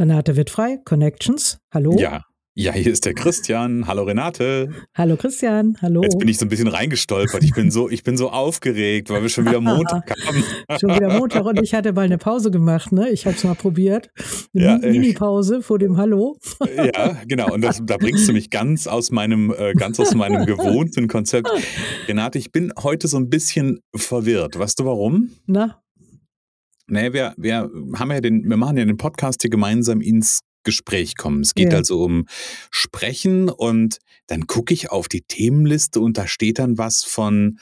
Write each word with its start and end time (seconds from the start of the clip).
Renate 0.00 0.34
Wittfrei, 0.34 0.78
Connections. 0.82 1.58
Hallo. 1.74 1.94
Ja, 1.98 2.22
ja, 2.54 2.72
hier 2.72 2.90
ist 2.90 3.04
der 3.04 3.12
Christian. 3.12 3.86
Hallo 3.86 4.04
Renate. 4.04 4.70
Hallo 4.96 5.16
Christian. 5.16 5.76
Hallo. 5.82 6.00
Jetzt 6.02 6.18
bin 6.18 6.26
ich 6.26 6.38
so 6.38 6.46
ein 6.46 6.48
bisschen 6.48 6.68
reingestolpert. 6.68 7.44
Ich 7.44 7.52
bin 7.52 7.70
so, 7.70 7.90
ich 7.90 8.02
bin 8.02 8.16
so 8.16 8.30
aufgeregt, 8.30 9.10
weil 9.10 9.20
wir 9.20 9.28
schon 9.28 9.44
wieder 9.44 9.60
Montag 9.60 10.10
haben. 10.26 10.42
schon 10.80 10.94
wieder 10.96 11.18
Montag 11.18 11.44
und 11.44 11.62
ich 11.62 11.74
hatte 11.74 11.92
mal 11.92 12.06
eine 12.06 12.16
Pause 12.16 12.50
gemacht, 12.50 12.92
ne? 12.92 13.10
Ich 13.10 13.26
habe 13.26 13.36
es 13.36 13.44
mal 13.44 13.54
probiert. 13.54 14.08
Eine 14.54 14.64
Ja, 14.64 14.76
äh, 14.78 14.90
Mini-Pause 14.90 15.60
vor 15.60 15.78
dem 15.78 15.98
Hallo. 15.98 16.38
Ja, 16.74 17.18
genau. 17.28 17.52
Und 17.52 17.60
das, 17.60 17.82
da 17.84 17.98
bringst 17.98 18.26
du 18.26 18.32
mich 18.32 18.48
ganz 18.48 18.86
aus 18.86 19.10
meinem, 19.10 19.54
äh, 19.54 19.74
ganz 19.74 20.00
aus 20.00 20.14
meinem 20.14 20.46
gewohnten 20.46 21.08
Konzept. 21.08 21.46
Renate, 22.08 22.38
ich 22.38 22.52
bin 22.52 22.72
heute 22.82 23.06
so 23.06 23.18
ein 23.18 23.28
bisschen 23.28 23.80
verwirrt. 23.94 24.58
Weißt 24.58 24.80
du 24.80 24.86
warum? 24.86 25.32
Na, 25.44 25.82
Nee, 26.90 27.12
wir, 27.12 27.34
wir 27.36 27.70
haben 27.94 28.10
ja 28.10 28.20
den, 28.20 28.48
wir 28.48 28.56
machen 28.56 28.76
ja 28.76 28.84
den 28.84 28.96
Podcast 28.96 29.42
hier 29.42 29.50
gemeinsam 29.50 30.00
ins 30.00 30.40
Gespräch 30.64 31.16
kommen. 31.16 31.40
Es 31.40 31.54
geht 31.54 31.72
Ja. 31.72 31.78
also 31.78 32.02
um 32.02 32.26
Sprechen 32.70 33.48
und 33.48 33.98
dann 34.26 34.46
gucke 34.46 34.74
ich 34.74 34.90
auf 34.90 35.08
die 35.08 35.22
Themenliste 35.22 36.00
und 36.00 36.18
da 36.18 36.26
steht 36.26 36.58
dann 36.58 36.76
was 36.78 37.02
von 37.04 37.58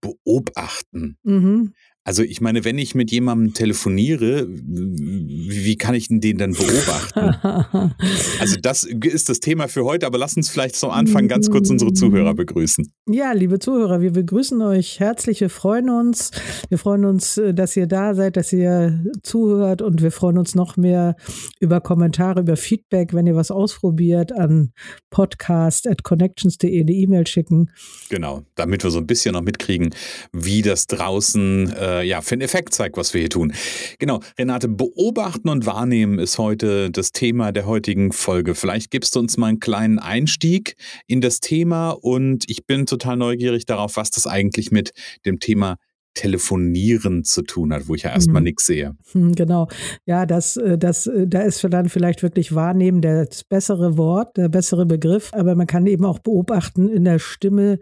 Beobachten. 0.00 1.16
mhm. 1.24 1.74
Also 2.06 2.22
ich 2.22 2.40
meine, 2.40 2.64
wenn 2.64 2.78
ich 2.78 2.94
mit 2.94 3.10
jemandem 3.10 3.52
telefoniere, 3.52 4.46
wie, 4.48 5.76
kann 5.76 5.92
ich 5.96 6.06
denn 6.06 6.20
den 6.20 6.38
dann 6.38 6.52
beobachten? 6.52 7.94
Also 8.38 8.56
das 8.60 8.84
ist 8.84 9.28
das 9.28 9.40
Thema 9.40 9.66
für 9.66 9.84
heute, 9.84 10.06
aber 10.06 10.18
lass 10.18 10.36
uns 10.36 10.48
vielleicht 10.48 10.76
zum 10.76 10.90
Anfang 10.90 11.26
ganz 11.26 11.50
kurz 11.50 11.68
unsere 11.70 11.92
Zuhörer 11.92 12.34
begrüßen. 12.34 12.92
Ja, 13.08 13.32
liebe 13.32 13.58
Zuhörer, 13.58 14.00
wir 14.00 14.12
begrüßen 14.12 14.60
euch 14.62 15.00
herzlich. 15.00 15.40
Wir 15.40 15.50
freuen 15.50 15.90
uns. 15.90 16.30
Wir 16.68 16.78
freuen 16.78 17.04
uns, 17.04 17.38
äh, 17.38 17.54
dass 17.54 17.76
ihr 17.76 17.86
da 17.86 18.14
seid, 18.14 18.36
dass 18.36 18.52
ihr 18.52 19.02
zuhört 19.22 19.82
und 19.82 20.02
wir 20.02 20.12
freuen 20.12 20.38
uns 20.38 20.54
noch 20.54 20.76
mehr 20.76 21.16
über 21.58 21.80
Kommentare, 21.80 22.40
über 22.40 22.56
Feedback, 22.56 23.14
wenn 23.14 23.26
ihr 23.26 23.34
was 23.34 23.50
ausprobiert, 23.50 24.32
an 24.32 24.72
podcast.connections.de 25.10 26.80
eine 26.80 26.92
E-Mail 26.92 27.26
schicken. 27.26 27.70
Genau, 28.10 28.42
damit 28.54 28.84
wir 28.84 28.90
so 28.90 28.98
ein 28.98 29.06
bisschen 29.06 29.32
noch 29.32 29.42
mitkriegen, 29.42 29.94
wie 30.32 30.62
das 30.62 30.86
draußen 30.86 31.72
äh, 31.72 31.95
ja 32.02 32.20
für 32.20 32.32
einen 32.34 32.42
Effekt 32.42 32.74
zeigt, 32.74 32.96
was 32.96 33.14
wir 33.14 33.20
hier 33.20 33.30
tun. 33.30 33.52
Genau, 33.98 34.20
Renate, 34.38 34.68
beobachten 34.68 35.48
und 35.48 35.66
wahrnehmen 35.66 36.18
ist 36.18 36.38
heute 36.38 36.90
das 36.90 37.12
Thema 37.12 37.52
der 37.52 37.66
heutigen 37.66 38.12
Folge. 38.12 38.54
Vielleicht 38.54 38.90
gibst 38.90 39.14
du 39.14 39.20
uns 39.20 39.36
mal 39.36 39.46
einen 39.48 39.60
kleinen 39.60 39.98
Einstieg 39.98 40.76
in 41.06 41.20
das 41.20 41.40
Thema 41.40 41.90
und 41.90 42.44
ich 42.48 42.66
bin 42.66 42.86
total 42.86 43.16
neugierig 43.16 43.66
darauf, 43.66 43.96
was 43.96 44.10
das 44.10 44.26
eigentlich 44.26 44.70
mit 44.70 44.92
dem 45.24 45.38
Thema 45.40 45.76
Telefonieren 46.14 47.24
zu 47.24 47.42
tun 47.42 47.72
hat, 47.74 47.88
wo 47.88 47.94
ich 47.94 48.02
ja 48.04 48.10
erstmal 48.10 48.40
Mhm. 48.40 48.44
nichts 48.44 48.66
sehe. 48.66 48.94
Hm, 49.12 49.34
Genau. 49.34 49.68
Ja, 50.06 50.24
das, 50.26 50.56
äh, 50.56 50.76
das, 50.78 51.06
äh, 51.06 51.26
da 51.26 51.42
ist 51.42 51.62
dann 51.70 51.88
vielleicht 51.90 52.22
wirklich 52.22 52.54
wahrnehmen 52.54 53.02
das 53.02 53.44
bessere 53.44 53.96
Wort, 53.98 54.36
der 54.36 54.48
bessere 54.48 54.86
Begriff, 54.86 55.30
aber 55.34 55.54
man 55.54 55.66
kann 55.66 55.86
eben 55.86 56.04
auch 56.06 56.18
beobachten 56.18 56.88
in 56.88 57.04
der 57.04 57.18
Stimme. 57.18 57.78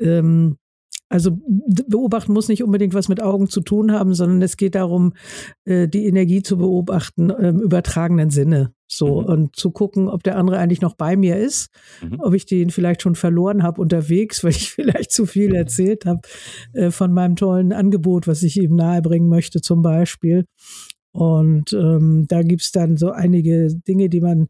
Ähm, 0.00 0.56
also 1.12 1.38
beobachten 1.88 2.32
muss 2.32 2.48
nicht 2.48 2.62
unbedingt 2.64 2.94
was 2.94 3.08
mit 3.10 3.22
Augen 3.22 3.46
zu 3.46 3.60
tun 3.60 3.92
haben, 3.92 4.14
sondern 4.14 4.40
es 4.40 4.56
geht 4.56 4.74
darum, 4.74 5.12
äh, 5.66 5.86
die 5.86 6.06
Energie 6.06 6.42
zu 6.42 6.56
beobachten 6.56 7.28
im 7.28 7.60
übertragenen 7.60 8.30
Sinne. 8.30 8.72
So 8.88 9.20
Mhm. 9.20 9.26
und 9.26 9.56
zu 9.56 9.70
gucken, 9.70 10.08
ob 10.08 10.22
der 10.22 10.36
andere 10.38 10.58
eigentlich 10.58 10.80
noch 10.80 10.94
bei 10.94 11.16
mir 11.16 11.36
ist, 11.38 11.70
Mhm. 12.02 12.20
ob 12.20 12.32
ich 12.34 12.46
den 12.46 12.70
vielleicht 12.70 13.02
schon 13.02 13.14
verloren 13.14 13.62
habe 13.62 13.80
unterwegs, 13.80 14.42
weil 14.44 14.52
ich 14.52 14.72
vielleicht 14.72 15.12
zu 15.12 15.26
viel 15.26 15.54
erzählt 15.54 16.06
habe 16.06 16.20
äh, 16.72 16.90
von 16.90 17.12
meinem 17.12 17.36
tollen 17.36 17.72
Angebot, 17.72 18.26
was 18.26 18.42
ich 18.42 18.56
ihm 18.58 18.74
nahebringen 18.74 19.28
möchte, 19.28 19.60
zum 19.60 19.82
Beispiel. 19.82 20.46
Und 21.12 21.74
ähm, 21.74 22.24
da 22.26 22.42
gibt's 22.42 22.72
dann 22.72 22.96
so 22.96 23.10
einige 23.10 23.68
Dinge, 23.86 24.08
die 24.08 24.22
man 24.22 24.48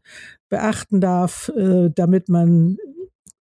beachten 0.49 1.01
darf, 1.01 1.51
äh, 1.57 1.89
damit 1.93 2.29
man 2.29 2.77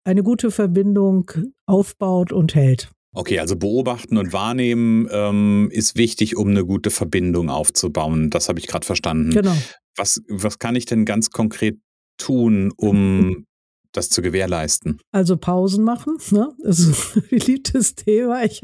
eine 0.04 0.24
gute 0.24 0.50
Verbindung 0.50 1.30
aufbaut 1.68 2.32
und 2.32 2.56
hält. 2.56 2.92
Okay, 3.14 3.40
also 3.40 3.58
beobachten 3.58 4.18
und 4.18 4.32
wahrnehmen 4.32 5.08
ähm, 5.12 5.70
ist 5.72 5.98
wichtig, 5.98 6.38
um 6.38 6.50
eine 6.50 6.66
gute 6.66 6.92
Verbindung 6.92 7.50
aufzubauen. 7.50 8.30
Das 8.30 8.48
habe 8.48 8.60
ich 8.60 8.68
gerade 8.68 8.86
verstanden. 8.86 9.32
Genau. 9.32 9.56
Was, 9.98 10.22
was 10.30 10.60
kann 10.60 10.76
ich 10.76 10.86
denn 10.86 11.04
ganz 11.04 11.30
konkret 11.30 11.78
tun, 12.18 12.72
um 12.78 13.46
das 13.92 14.08
zu 14.08 14.22
gewährleisten? 14.22 15.02
Also 15.12 15.36
Pausen 15.36 15.84
machen, 15.84 16.16
ne? 16.32 16.54
Das 16.64 16.80
ist 16.80 17.18
ein 17.18 17.24
beliebtes 17.30 17.96
Thema. 17.96 18.46
Ich, 18.46 18.62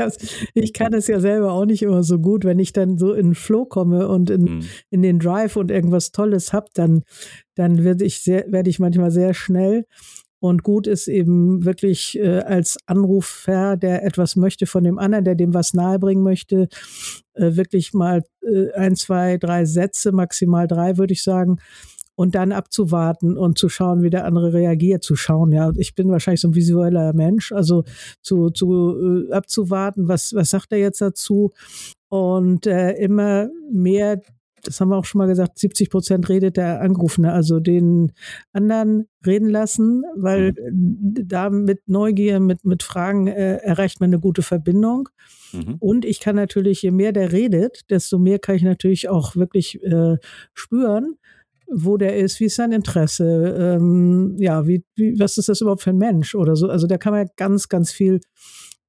ich 0.53 0.71
kann 0.71 0.93
es 0.93 1.07
ja 1.07 1.19
selber 1.19 1.51
auch 1.51 1.65
nicht 1.65 1.81
immer 1.83 2.03
so 2.03 2.17
gut. 2.19 2.45
Wenn 2.45 2.59
ich 2.59 2.71
dann 2.71 2.97
so 2.97 3.11
in 3.11 3.27
den 3.27 3.35
Flow 3.35 3.65
komme 3.65 4.07
und 4.07 4.29
in, 4.29 4.47
Hm. 4.47 4.59
in 4.89 5.01
den 5.01 5.19
Drive 5.19 5.57
und 5.57 5.71
irgendwas 5.71 6.11
Tolles 6.11 6.53
hab, 6.53 6.73
dann, 6.73 7.01
dann 7.55 7.83
werde 7.83 8.05
ich, 8.05 8.21
sehr, 8.21 8.45
werde 8.49 8.69
ich 8.69 8.79
manchmal 8.79 9.11
sehr 9.11 9.33
schnell. 9.33 9.83
Und 10.39 10.61
gut 10.61 10.85
ist 10.85 11.07
eben 11.07 11.65
wirklich 11.65 12.17
äh, 12.19 12.39
als 12.41 12.77
Anrufer, 12.85 13.75
der 13.75 14.05
etwas 14.05 14.35
möchte 14.35 14.67
von 14.67 14.83
dem 14.83 14.99
anderen, 14.99 15.25
der 15.25 15.35
dem 15.35 15.53
was 15.53 15.73
nahebringen 15.73 16.23
möchte, 16.23 16.67
äh, 17.33 17.55
wirklich 17.55 17.93
mal 17.93 18.23
äh, 18.43 18.71
ein, 18.73 18.95
zwei, 18.95 19.37
drei 19.37 19.65
Sätze, 19.65 20.11
maximal 20.11 20.67
drei, 20.67 20.97
würde 20.97 21.13
ich 21.13 21.23
sagen, 21.23 21.57
und 22.17 22.33
dann 22.33 22.51
abzuwarten 22.51 23.37
und 23.37 23.59
zu 23.59 23.69
schauen, 23.69 24.01
wie 24.01 24.09
der 24.09 24.25
andere 24.25 24.51
reagiert, 24.51 25.03
zu 25.03 25.15
schauen. 25.15 25.51
Ja, 25.51 25.71
ich 25.75 25.93
bin 25.93 26.09
wahrscheinlich 26.09 26.41
so 26.41 26.47
ein 26.47 26.55
visueller 26.55 27.13
Mensch, 27.13 27.51
also 27.51 27.83
zu, 28.21 28.49
zu 28.49 29.27
äh, 29.29 29.33
abzuwarten, 29.33 30.07
was, 30.07 30.33
was 30.33 30.49
sagt 30.49 30.71
er 30.71 30.79
jetzt 30.79 30.99
dazu? 30.99 31.53
Und 32.09 32.65
äh, 32.65 32.93
immer 32.93 33.49
mehr, 33.71 34.21
das 34.63 34.81
haben 34.81 34.89
wir 34.89 34.97
auch 34.97 35.05
schon 35.05 35.19
mal 35.19 35.27
gesagt, 35.27 35.59
70 35.59 35.89
Prozent 35.89 36.29
redet 36.29 36.57
der 36.57 36.81
Angerufene, 36.81 37.31
also 37.31 37.59
den 37.59 38.11
anderen 38.53 39.07
reden 39.25 39.49
lassen, 39.49 40.03
weil 40.15 40.49
äh, 40.49 40.71
da 41.23 41.49
mit 41.49 41.87
Neugier, 41.87 42.39
mit, 42.39 42.65
mit 42.65 42.83
Fragen 42.83 43.27
äh, 43.27 43.57
erreicht 43.57 43.99
man 43.99 44.09
eine 44.09 44.19
gute 44.19 44.41
Verbindung. 44.41 45.09
Mhm. 45.53 45.75
Und 45.79 46.05
ich 46.05 46.19
kann 46.19 46.35
natürlich, 46.35 46.81
je 46.81 46.91
mehr 46.91 47.11
der 47.11 47.31
redet, 47.31 47.89
desto 47.89 48.19
mehr 48.19 48.39
kann 48.39 48.55
ich 48.55 48.63
natürlich 48.63 49.09
auch 49.09 49.35
wirklich 49.35 49.81
äh, 49.83 50.17
spüren, 50.53 51.15
wo 51.69 51.97
der 51.97 52.17
ist, 52.17 52.39
wie 52.39 52.45
ist 52.45 52.55
sein 52.55 52.71
Interesse, 52.71 53.77
ähm, 53.77 54.35
ja, 54.39 54.67
wie, 54.67 54.83
wie, 54.95 55.19
was 55.19 55.37
ist 55.37 55.49
das 55.49 55.61
überhaupt 55.61 55.81
für 55.81 55.89
ein 55.91 55.97
Mensch 55.97 56.33
oder 56.35 56.55
so. 56.55 56.69
Also 56.69 56.87
da 56.87 56.97
kann 56.97 57.13
man 57.13 57.27
ganz, 57.35 57.67
ganz 57.67 57.91
viel, 57.91 58.21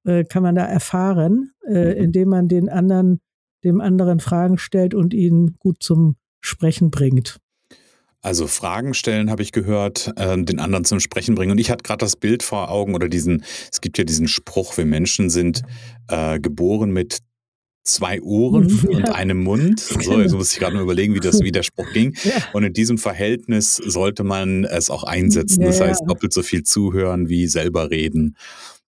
äh, 0.05 0.25
kann 0.25 0.43
man 0.43 0.55
da 0.55 0.65
erfahren, 0.65 1.53
äh, 1.67 1.95
Mhm. 1.95 2.05
indem 2.05 2.29
man 2.29 2.49
den 2.49 2.69
anderen, 2.69 3.21
dem 3.69 3.81
anderen 3.81 4.21
Fragen 4.21 4.59
stellt 4.59 4.95
und 4.95 5.15
ihn 5.15 5.57
gut 5.59 5.83
zum 5.83 6.17
Sprechen 6.41 6.91
bringt. 6.91 7.39
Also 8.21 8.49
Fragen 8.49 8.95
stellen, 8.95 9.31
habe 9.31 9.43
ich 9.43 9.53
gehört, 9.53 10.13
äh, 10.17 10.37
den 10.43 10.59
anderen 10.59 10.85
zum 10.85 10.99
Sprechen 10.99 11.37
bringen. 11.37 11.53
Und 11.53 11.59
ich 11.59 11.71
hatte 11.71 11.85
gerade 11.85 11.99
das 12.05 12.17
Bild 12.17 12.43
vor 12.43 12.71
Augen 12.71 12.95
oder 12.97 13.09
diesen, 13.09 13.45
es 13.71 13.81
gibt 13.81 13.97
ja 13.97 14.05
diesen 14.05 14.27
Spruch, 14.27 14.77
wir 14.77 14.87
Menschen 14.87 15.31
sind 15.31 15.63
äh, 16.09 16.41
geboren 16.41 16.91
mit 16.91 17.19
zwei 17.85 18.21
Ohren 18.21 18.69
Ja. 18.91 18.97
und 18.99 19.09
einem 19.11 19.43
Mund. 19.45 19.81
So, 19.81 20.21
jetzt 20.21 20.35
muss 20.35 20.53
ich 20.53 20.59
gerade 20.59 20.75
mal 20.75 20.83
überlegen, 20.83 21.15
wie 21.15 21.21
das, 21.21 21.41
wie 21.43 21.53
der 21.53 21.63
Spruch 21.63 21.91
ging. 21.93 22.15
Ja. 22.25 22.33
Und 22.53 22.65
in 22.65 22.73
diesem 22.73 22.99
Verhältnis 22.99 23.77
sollte 23.77 24.25
man 24.25 24.65
es 24.65 24.91
auch 24.91 25.05
einsetzen. 25.05 25.63
Das 25.63 25.79
Ja, 25.79 25.87
heißt, 25.87 26.03
doppelt 26.07 26.33
so 26.33 26.43
viel 26.43 26.65
zuhören 26.65 27.29
wie 27.29 27.47
selber 27.47 27.91
reden. 27.91 28.37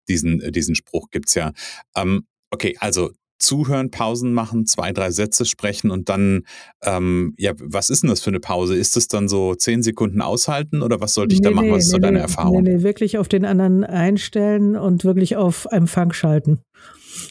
Diesen, 0.09 0.41
äh, 0.41 0.51
diesen 0.51 0.75
Spruch 0.75 1.09
gibt's 1.09 1.35
ja. 1.35 1.53
Ähm, 1.95 2.25
okay, 2.51 2.75
also 2.79 3.11
zuhören, 3.41 3.91
Pausen 3.91 4.33
machen, 4.33 4.65
zwei, 4.65 4.91
drei 4.91 5.11
Sätze 5.11 5.45
sprechen 5.45 5.91
und 5.91 6.09
dann, 6.09 6.43
ähm, 6.83 7.33
ja, 7.37 7.53
was 7.57 7.89
ist 7.89 8.03
denn 8.03 8.09
das 8.09 8.21
für 8.21 8.29
eine 8.29 8.39
Pause? 8.39 8.75
Ist 8.75 8.97
es 8.97 9.07
dann 9.07 9.27
so 9.27 9.55
zehn 9.55 9.83
Sekunden 9.83 10.21
aushalten 10.21 10.81
oder 10.81 11.01
was 11.01 11.13
sollte 11.13 11.33
ich 11.33 11.41
nee, 11.41 11.49
da 11.49 11.55
machen? 11.55 11.71
Was 11.71 11.77
nee, 11.77 11.79
ist 11.79 11.89
so 11.89 11.97
nee, 11.97 12.01
deine 12.01 12.19
Erfahrung? 12.19 12.63
Nee, 12.63 12.75
nee, 12.75 12.83
wirklich 12.83 13.17
auf 13.17 13.27
den 13.27 13.45
anderen 13.45 13.83
einstellen 13.83 14.75
und 14.75 15.03
wirklich 15.03 15.35
auf 15.35 15.67
Empfang 15.71 16.13
schalten. 16.13 16.59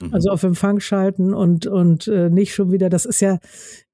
Mhm. 0.00 0.14
Also 0.14 0.30
auf 0.30 0.42
Empfang 0.42 0.80
schalten 0.80 1.34
und, 1.34 1.66
und 1.66 2.08
äh, 2.08 2.30
nicht 2.30 2.54
schon 2.54 2.72
wieder, 2.72 2.88
das 2.88 3.04
ist 3.04 3.20
ja, 3.20 3.38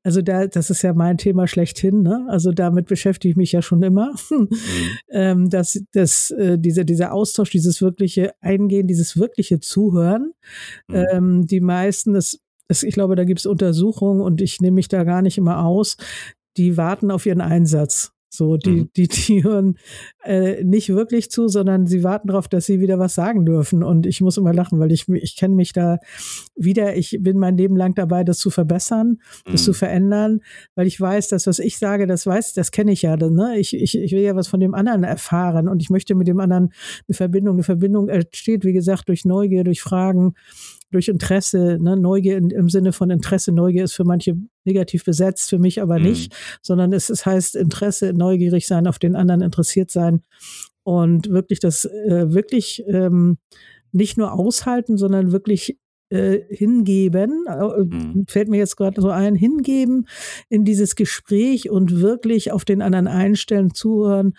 also 0.06 0.22
da, 0.22 0.46
das 0.46 0.70
ist 0.70 0.82
ja 0.82 0.94
mein 0.94 1.18
Thema 1.18 1.48
schlechthin, 1.48 2.02
ne? 2.02 2.26
Also 2.28 2.52
damit 2.52 2.86
beschäftige 2.86 3.32
ich 3.32 3.36
mich 3.36 3.50
ja 3.50 3.60
schon 3.60 3.82
immer. 3.82 4.14
Mhm. 4.30 4.48
ähm, 5.10 5.50
dass, 5.50 5.82
dass 5.90 6.30
äh, 6.30 6.60
dieser, 6.60 6.84
dieser 6.84 7.12
Austausch, 7.12 7.50
dieses 7.50 7.82
wirkliche 7.82 8.32
Eingehen, 8.40 8.86
dieses 8.86 9.16
wirkliche 9.16 9.58
Zuhören, 9.58 10.30
mhm. 10.86 10.94
ähm, 11.10 11.46
die 11.48 11.60
meisten, 11.60 12.14
das, 12.14 12.38
das, 12.68 12.84
ich 12.84 12.94
glaube, 12.94 13.16
da 13.16 13.24
gibt 13.24 13.40
es 13.40 13.46
Untersuchungen 13.46 14.20
und 14.20 14.40
ich 14.40 14.60
nehme 14.60 14.76
mich 14.76 14.86
da 14.86 15.02
gar 15.02 15.22
nicht 15.22 15.38
immer 15.38 15.64
aus, 15.64 15.96
die 16.56 16.76
warten 16.76 17.10
auf 17.10 17.26
ihren 17.26 17.40
Einsatz. 17.40 18.12
So, 18.36 18.56
die, 18.56 18.70
mhm. 18.70 18.90
die, 18.96 19.08
die 19.08 19.44
hören 19.44 19.78
äh, 20.24 20.62
nicht 20.64 20.88
wirklich 20.90 21.30
zu, 21.30 21.48
sondern 21.48 21.86
sie 21.86 22.02
warten 22.02 22.28
darauf, 22.28 22.48
dass 22.48 22.66
sie 22.66 22.80
wieder 22.80 22.98
was 22.98 23.14
sagen 23.14 23.44
dürfen. 23.44 23.82
Und 23.82 24.06
ich 24.06 24.20
muss 24.20 24.36
immer 24.36 24.52
lachen, 24.52 24.78
weil 24.78 24.92
ich, 24.92 25.08
ich 25.08 25.36
kenne 25.36 25.54
mich 25.54 25.72
da 25.72 25.98
wieder, 26.54 26.96
ich 26.96 27.18
bin 27.20 27.38
mein 27.38 27.56
Leben 27.56 27.76
lang 27.76 27.94
dabei, 27.94 28.24
das 28.24 28.38
zu 28.38 28.50
verbessern, 28.50 29.18
das 29.50 29.64
zu 29.64 29.70
mhm. 29.70 29.74
verändern, 29.74 30.40
weil 30.74 30.86
ich 30.86 31.00
weiß, 31.00 31.28
dass 31.28 31.46
was 31.46 31.58
ich 31.58 31.78
sage, 31.78 32.06
das 32.06 32.26
weiß, 32.26 32.52
das 32.54 32.70
kenne 32.70 32.92
ich 32.92 33.02
ja. 33.02 33.16
Ne? 33.16 33.58
Ich, 33.58 33.74
ich, 33.74 33.98
ich 33.98 34.12
will 34.12 34.22
ja 34.22 34.36
was 34.36 34.48
von 34.48 34.60
dem 34.60 34.74
anderen 34.74 35.04
erfahren 35.04 35.68
und 35.68 35.80
ich 35.80 35.90
möchte 35.90 36.14
mit 36.14 36.28
dem 36.28 36.40
anderen 36.40 36.72
eine 37.08 37.14
Verbindung. 37.14 37.56
Eine 37.56 37.62
Verbindung 37.62 38.08
entsteht, 38.08 38.64
wie 38.64 38.72
gesagt, 38.72 39.08
durch 39.08 39.24
Neugier, 39.24 39.64
durch 39.64 39.80
Fragen 39.80 40.34
durch 40.90 41.08
Interesse, 41.08 41.78
ne, 41.80 41.96
Neugier 41.96 42.36
in, 42.36 42.50
im 42.50 42.68
Sinne 42.68 42.92
von 42.92 43.10
Interesse. 43.10 43.52
Neugier 43.52 43.84
ist 43.84 43.94
für 43.94 44.04
manche 44.04 44.36
negativ 44.64 45.04
besetzt, 45.04 45.50
für 45.50 45.58
mich 45.58 45.82
aber 45.82 45.98
mhm. 45.98 46.04
nicht, 46.06 46.34
sondern 46.62 46.92
es, 46.92 47.10
es 47.10 47.26
heißt 47.26 47.56
Interesse, 47.56 48.12
neugierig 48.12 48.66
sein, 48.66 48.86
auf 48.86 48.98
den 48.98 49.16
anderen 49.16 49.42
interessiert 49.42 49.90
sein 49.90 50.22
und 50.84 51.30
wirklich 51.30 51.60
das, 51.60 51.84
äh, 51.84 52.32
wirklich 52.32 52.84
ähm, 52.86 53.38
nicht 53.92 54.18
nur 54.18 54.32
aushalten, 54.32 54.96
sondern 54.96 55.32
wirklich 55.32 55.78
äh, 56.10 56.38
hingeben, 56.48 57.44
äh, 57.48 57.82
mhm. 57.82 58.26
fällt 58.28 58.48
mir 58.48 58.58
jetzt 58.58 58.76
gerade 58.76 59.00
so 59.00 59.08
ein, 59.08 59.34
hingeben 59.34 60.06
in 60.48 60.64
dieses 60.64 60.94
Gespräch 60.94 61.68
und 61.68 62.00
wirklich 62.00 62.52
auf 62.52 62.64
den 62.64 62.82
anderen 62.82 63.08
einstellen, 63.08 63.74
zuhören 63.74 64.34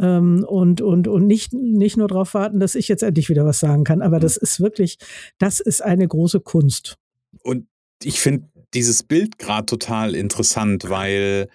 ähm, 0.00 0.44
und, 0.48 0.80
und, 0.80 1.08
und 1.08 1.26
nicht, 1.26 1.52
nicht 1.52 1.96
nur 1.96 2.08
darauf 2.08 2.34
warten, 2.34 2.60
dass 2.60 2.74
ich 2.74 2.88
jetzt 2.88 3.02
endlich 3.02 3.28
wieder 3.28 3.44
was 3.44 3.60
sagen 3.60 3.84
kann. 3.84 4.02
Aber 4.02 4.20
das 4.20 4.36
mhm. 4.36 4.42
ist 4.42 4.60
wirklich, 4.60 4.98
das 5.38 5.60
ist 5.60 5.82
eine 5.82 6.06
große 6.06 6.40
Kunst. 6.40 6.96
Und 7.42 7.66
ich 8.02 8.20
finde 8.20 8.48
dieses 8.74 9.02
Bild 9.02 9.38
gerade 9.38 9.66
total 9.66 10.14
interessant, 10.14 10.88
weil 10.88 11.48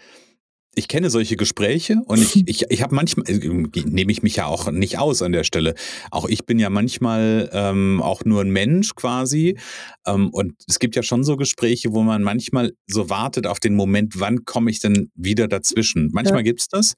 ich 0.73 0.87
kenne 0.87 1.09
solche 1.09 1.35
Gespräche 1.35 2.01
und 2.05 2.21
ich, 2.21 2.43
ich, 2.47 2.65
ich 2.69 2.81
habe 2.81 2.95
manchmal, 2.95 3.29
äh, 3.29 3.37
nehme 3.85 4.11
ich 4.11 4.23
mich 4.23 4.37
ja 4.37 4.45
auch 4.45 4.71
nicht 4.71 4.97
aus 4.97 5.21
an 5.21 5.33
der 5.33 5.43
Stelle. 5.43 5.75
Auch 6.11 6.27
ich 6.27 6.45
bin 6.45 6.59
ja 6.59 6.69
manchmal 6.69 7.49
ähm, 7.51 8.01
auch 8.01 8.23
nur 8.23 8.41
ein 8.41 8.51
Mensch 8.51 8.95
quasi. 8.95 9.57
Ähm, 10.05 10.29
und 10.29 10.53
es 10.67 10.79
gibt 10.79 10.95
ja 10.95 11.03
schon 11.03 11.23
so 11.23 11.35
Gespräche, 11.35 11.91
wo 11.91 12.03
man 12.03 12.23
manchmal 12.23 12.71
so 12.87 13.09
wartet 13.09 13.47
auf 13.47 13.59
den 13.59 13.75
Moment, 13.75 14.19
wann 14.19 14.45
komme 14.45 14.71
ich 14.71 14.79
denn 14.79 15.11
wieder 15.13 15.47
dazwischen. 15.47 16.09
Manchmal 16.13 16.39
ja. 16.39 16.43
gibt 16.43 16.61
es 16.61 16.67
das. 16.69 16.93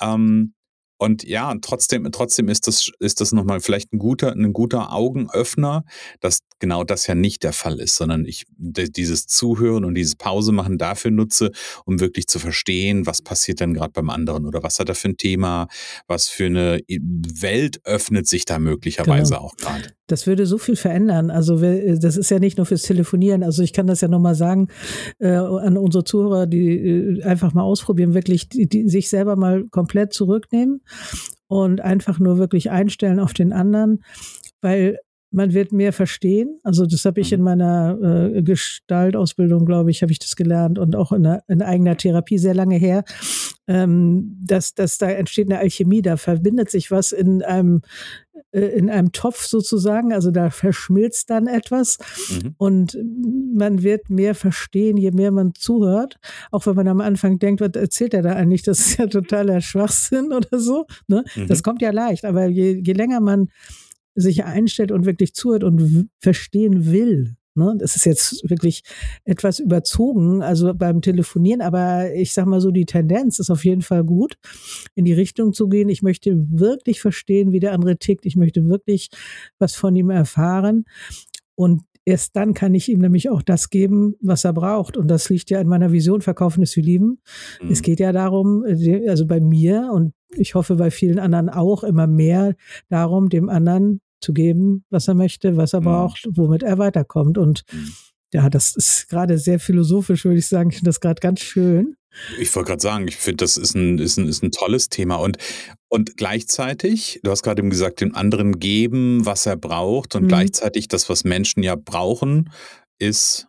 Ähm, 0.00 0.52
und 0.98 1.24
ja, 1.24 1.54
trotzdem, 1.60 2.10
trotzdem 2.10 2.48
ist 2.48 2.66
das, 2.66 2.90
ist 3.00 3.20
das 3.20 3.32
nochmal 3.32 3.60
vielleicht 3.60 3.92
ein 3.92 3.98
guter, 3.98 4.32
ein 4.32 4.52
guter 4.52 4.92
Augenöffner, 4.92 5.84
dass 6.20 6.40
genau 6.58 6.84
das 6.84 7.06
ja 7.06 7.14
nicht 7.14 7.42
der 7.42 7.52
Fall 7.52 7.80
ist, 7.80 7.96
sondern 7.96 8.24
ich 8.24 8.44
dieses 8.56 9.26
Zuhören 9.26 9.84
und 9.84 9.94
dieses 9.94 10.16
Pause 10.16 10.52
machen 10.52 10.78
dafür 10.78 11.10
nutze, 11.10 11.50
um 11.84 12.00
wirklich 12.00 12.26
zu 12.28 12.38
verstehen, 12.38 13.06
was 13.06 13.20
passiert 13.20 13.60
denn 13.60 13.74
gerade 13.74 13.92
beim 13.92 14.08
anderen 14.08 14.46
oder 14.46 14.62
was 14.62 14.78
hat 14.78 14.88
er 14.88 14.94
für 14.94 15.08
ein 15.08 15.16
Thema, 15.18 15.68
was 16.06 16.28
für 16.28 16.46
eine 16.46 16.80
Welt 16.88 17.80
öffnet 17.84 18.26
sich 18.26 18.46
da 18.46 18.58
möglicherweise 18.58 19.34
genau. 19.34 19.46
auch 19.46 19.56
gerade. 19.56 19.92
Das 20.06 20.26
würde 20.26 20.46
so 20.46 20.56
viel 20.56 20.76
verändern. 20.76 21.30
Also 21.30 21.56
das 21.56 22.16
ist 22.16 22.30
ja 22.30 22.38
nicht 22.38 22.58
nur 22.58 22.66
fürs 22.66 22.82
Telefonieren. 22.82 23.42
Also 23.42 23.62
ich 23.62 23.72
kann 23.72 23.88
das 23.88 24.00
ja 24.00 24.08
nochmal 24.08 24.36
sagen 24.36 24.68
äh, 25.18 25.28
an 25.28 25.76
unsere 25.76 26.04
Zuhörer, 26.04 26.46
die 26.46 26.68
äh, 26.68 27.22
einfach 27.24 27.52
mal 27.54 27.62
ausprobieren, 27.62 28.14
wirklich 28.14 28.48
die, 28.48 28.68
die 28.68 28.88
sich 28.88 29.10
selber 29.10 29.34
mal 29.34 29.64
komplett 29.68 30.12
zurücknehmen 30.12 30.80
und 31.48 31.80
einfach 31.80 32.18
nur 32.18 32.38
wirklich 32.38 32.70
einstellen 32.70 33.20
auf 33.20 33.32
den 33.32 33.52
anderen, 33.52 34.04
weil 34.60 34.98
man 35.36 35.52
wird 35.52 35.70
mehr 35.70 35.92
verstehen. 35.92 36.58
Also 36.62 36.86
das 36.86 37.04
habe 37.04 37.20
ich 37.20 37.30
in 37.30 37.40
mhm. 37.40 37.44
meiner 37.44 38.32
äh, 38.34 38.42
Gestaltausbildung, 38.42 39.66
glaube 39.66 39.90
ich, 39.90 40.00
habe 40.00 40.10
ich 40.10 40.18
das 40.18 40.34
gelernt 40.34 40.78
und 40.78 40.96
auch 40.96 41.12
in, 41.12 41.24
der, 41.24 41.44
in 41.46 41.60
eigener 41.60 41.96
Therapie 41.96 42.38
sehr 42.38 42.54
lange 42.54 42.76
her, 42.76 43.04
ähm, 43.68 44.38
dass, 44.42 44.74
dass 44.74 44.96
da 44.96 45.10
entsteht 45.10 45.50
eine 45.50 45.58
Alchemie, 45.58 46.00
da 46.00 46.16
verbindet 46.16 46.70
sich 46.70 46.90
was 46.90 47.12
in 47.12 47.42
einem 47.42 47.82
äh, 48.52 48.60
in 48.60 48.88
einem 48.88 49.12
Topf 49.12 49.44
sozusagen, 49.44 50.14
also 50.14 50.30
da 50.30 50.48
verschmilzt 50.48 51.28
dann 51.28 51.48
etwas 51.48 51.98
mhm. 52.30 52.54
und 52.56 52.98
man 53.54 53.82
wird 53.82 54.08
mehr 54.08 54.34
verstehen, 54.34 54.96
je 54.96 55.10
mehr 55.10 55.32
man 55.32 55.54
zuhört, 55.54 56.16
auch 56.50 56.66
wenn 56.66 56.76
man 56.76 56.88
am 56.88 57.02
Anfang 57.02 57.38
denkt, 57.38 57.60
was 57.60 57.74
erzählt 57.74 58.14
er 58.14 58.22
da 58.22 58.32
eigentlich, 58.32 58.62
das 58.62 58.80
ist 58.80 58.98
ja 58.98 59.06
totaler 59.06 59.60
Schwachsinn 59.60 60.32
oder 60.32 60.58
so, 60.58 60.86
ne? 61.08 61.24
Mhm. 61.34 61.46
Das 61.48 61.62
kommt 61.62 61.82
ja 61.82 61.90
leicht, 61.90 62.24
aber 62.24 62.46
je, 62.46 62.80
je 62.82 62.92
länger 62.94 63.20
man 63.20 63.48
sich 64.16 64.44
einstellt 64.44 64.90
und 64.90 65.06
wirklich 65.06 65.34
zuhört 65.34 65.62
und 65.62 66.08
verstehen 66.18 66.90
will, 66.90 67.36
Ne? 67.56 67.74
Das 67.78 67.96
ist 67.96 68.04
jetzt 68.04 68.48
wirklich 68.48 68.82
etwas 69.24 69.58
überzogen, 69.58 70.42
also 70.42 70.74
beim 70.74 71.00
Telefonieren, 71.00 71.62
aber 71.62 72.12
ich 72.14 72.34
sag 72.34 72.46
mal 72.46 72.60
so, 72.60 72.70
die 72.70 72.84
Tendenz 72.84 73.38
ist 73.38 73.50
auf 73.50 73.64
jeden 73.64 73.80
Fall 73.80 74.04
gut, 74.04 74.36
in 74.94 75.06
die 75.06 75.14
Richtung 75.14 75.54
zu 75.54 75.68
gehen. 75.68 75.88
Ich 75.88 76.02
möchte 76.02 76.46
wirklich 76.50 77.00
verstehen, 77.00 77.52
wie 77.52 77.60
der 77.60 77.72
andere 77.72 77.96
tickt. 77.96 78.26
Ich 78.26 78.36
möchte 78.36 78.68
wirklich 78.68 79.08
was 79.58 79.74
von 79.74 79.96
ihm 79.96 80.10
erfahren. 80.10 80.84
Und 81.54 81.82
erst 82.04 82.36
dann 82.36 82.52
kann 82.52 82.74
ich 82.74 82.90
ihm 82.90 83.00
nämlich 83.00 83.30
auch 83.30 83.42
das 83.42 83.70
geben, 83.70 84.14
was 84.20 84.44
er 84.44 84.52
braucht. 84.52 84.98
Und 84.98 85.08
das 85.08 85.30
liegt 85.30 85.48
ja 85.48 85.58
in 85.58 85.68
meiner 85.68 85.92
Vision, 85.92 86.20
Verkaufen 86.20 86.62
ist 86.62 86.76
wie 86.76 86.82
Lieben. 86.82 87.20
Mhm. 87.62 87.70
Es 87.70 87.80
geht 87.80 88.00
ja 88.00 88.12
darum, 88.12 88.64
also 89.08 89.26
bei 89.26 89.40
mir 89.40 89.90
und 89.94 90.12
ich 90.36 90.54
hoffe 90.54 90.76
bei 90.76 90.90
vielen 90.90 91.18
anderen 91.18 91.48
auch 91.48 91.84
immer 91.84 92.06
mehr 92.06 92.54
darum, 92.90 93.30
dem 93.30 93.48
anderen 93.48 94.02
zu 94.20 94.32
geben, 94.32 94.84
was 94.90 95.08
er 95.08 95.14
möchte, 95.14 95.56
was 95.56 95.72
er 95.72 95.80
mhm. 95.80 95.84
braucht, 95.84 96.28
womit 96.30 96.62
er 96.62 96.78
weiterkommt. 96.78 97.38
Und 97.38 97.62
mhm. 97.72 97.92
ja, 98.32 98.48
das 98.48 98.76
ist 98.76 99.08
gerade 99.08 99.38
sehr 99.38 99.60
philosophisch, 99.60 100.24
würde 100.24 100.38
ich 100.38 100.46
sagen. 100.46 100.70
Ich 100.70 100.76
finde 100.76 100.90
das 100.90 101.00
gerade 101.00 101.20
ganz 101.20 101.40
schön. 101.40 101.96
Ich 102.38 102.54
wollte 102.54 102.68
gerade 102.68 102.82
sagen, 102.82 103.08
ich 103.08 103.16
finde, 103.16 103.44
das 103.44 103.56
ist 103.56 103.74
ein, 103.74 103.98
ist, 103.98 104.16
ein, 104.16 104.26
ist 104.26 104.42
ein 104.42 104.50
tolles 104.50 104.88
Thema. 104.88 105.16
Und, 105.16 105.36
und 105.88 106.16
gleichzeitig, 106.16 107.20
du 107.22 107.30
hast 107.30 107.42
gerade 107.42 107.60
eben 107.60 107.70
gesagt, 107.70 108.00
dem 108.00 108.14
anderen 108.14 108.58
geben, 108.58 109.26
was 109.26 109.46
er 109.46 109.56
braucht. 109.56 110.14
Und 110.14 110.24
mhm. 110.24 110.28
gleichzeitig 110.28 110.88
das, 110.88 111.08
was 111.08 111.24
Menschen 111.24 111.62
ja 111.62 111.76
brauchen, 111.76 112.50
ist 112.98 113.48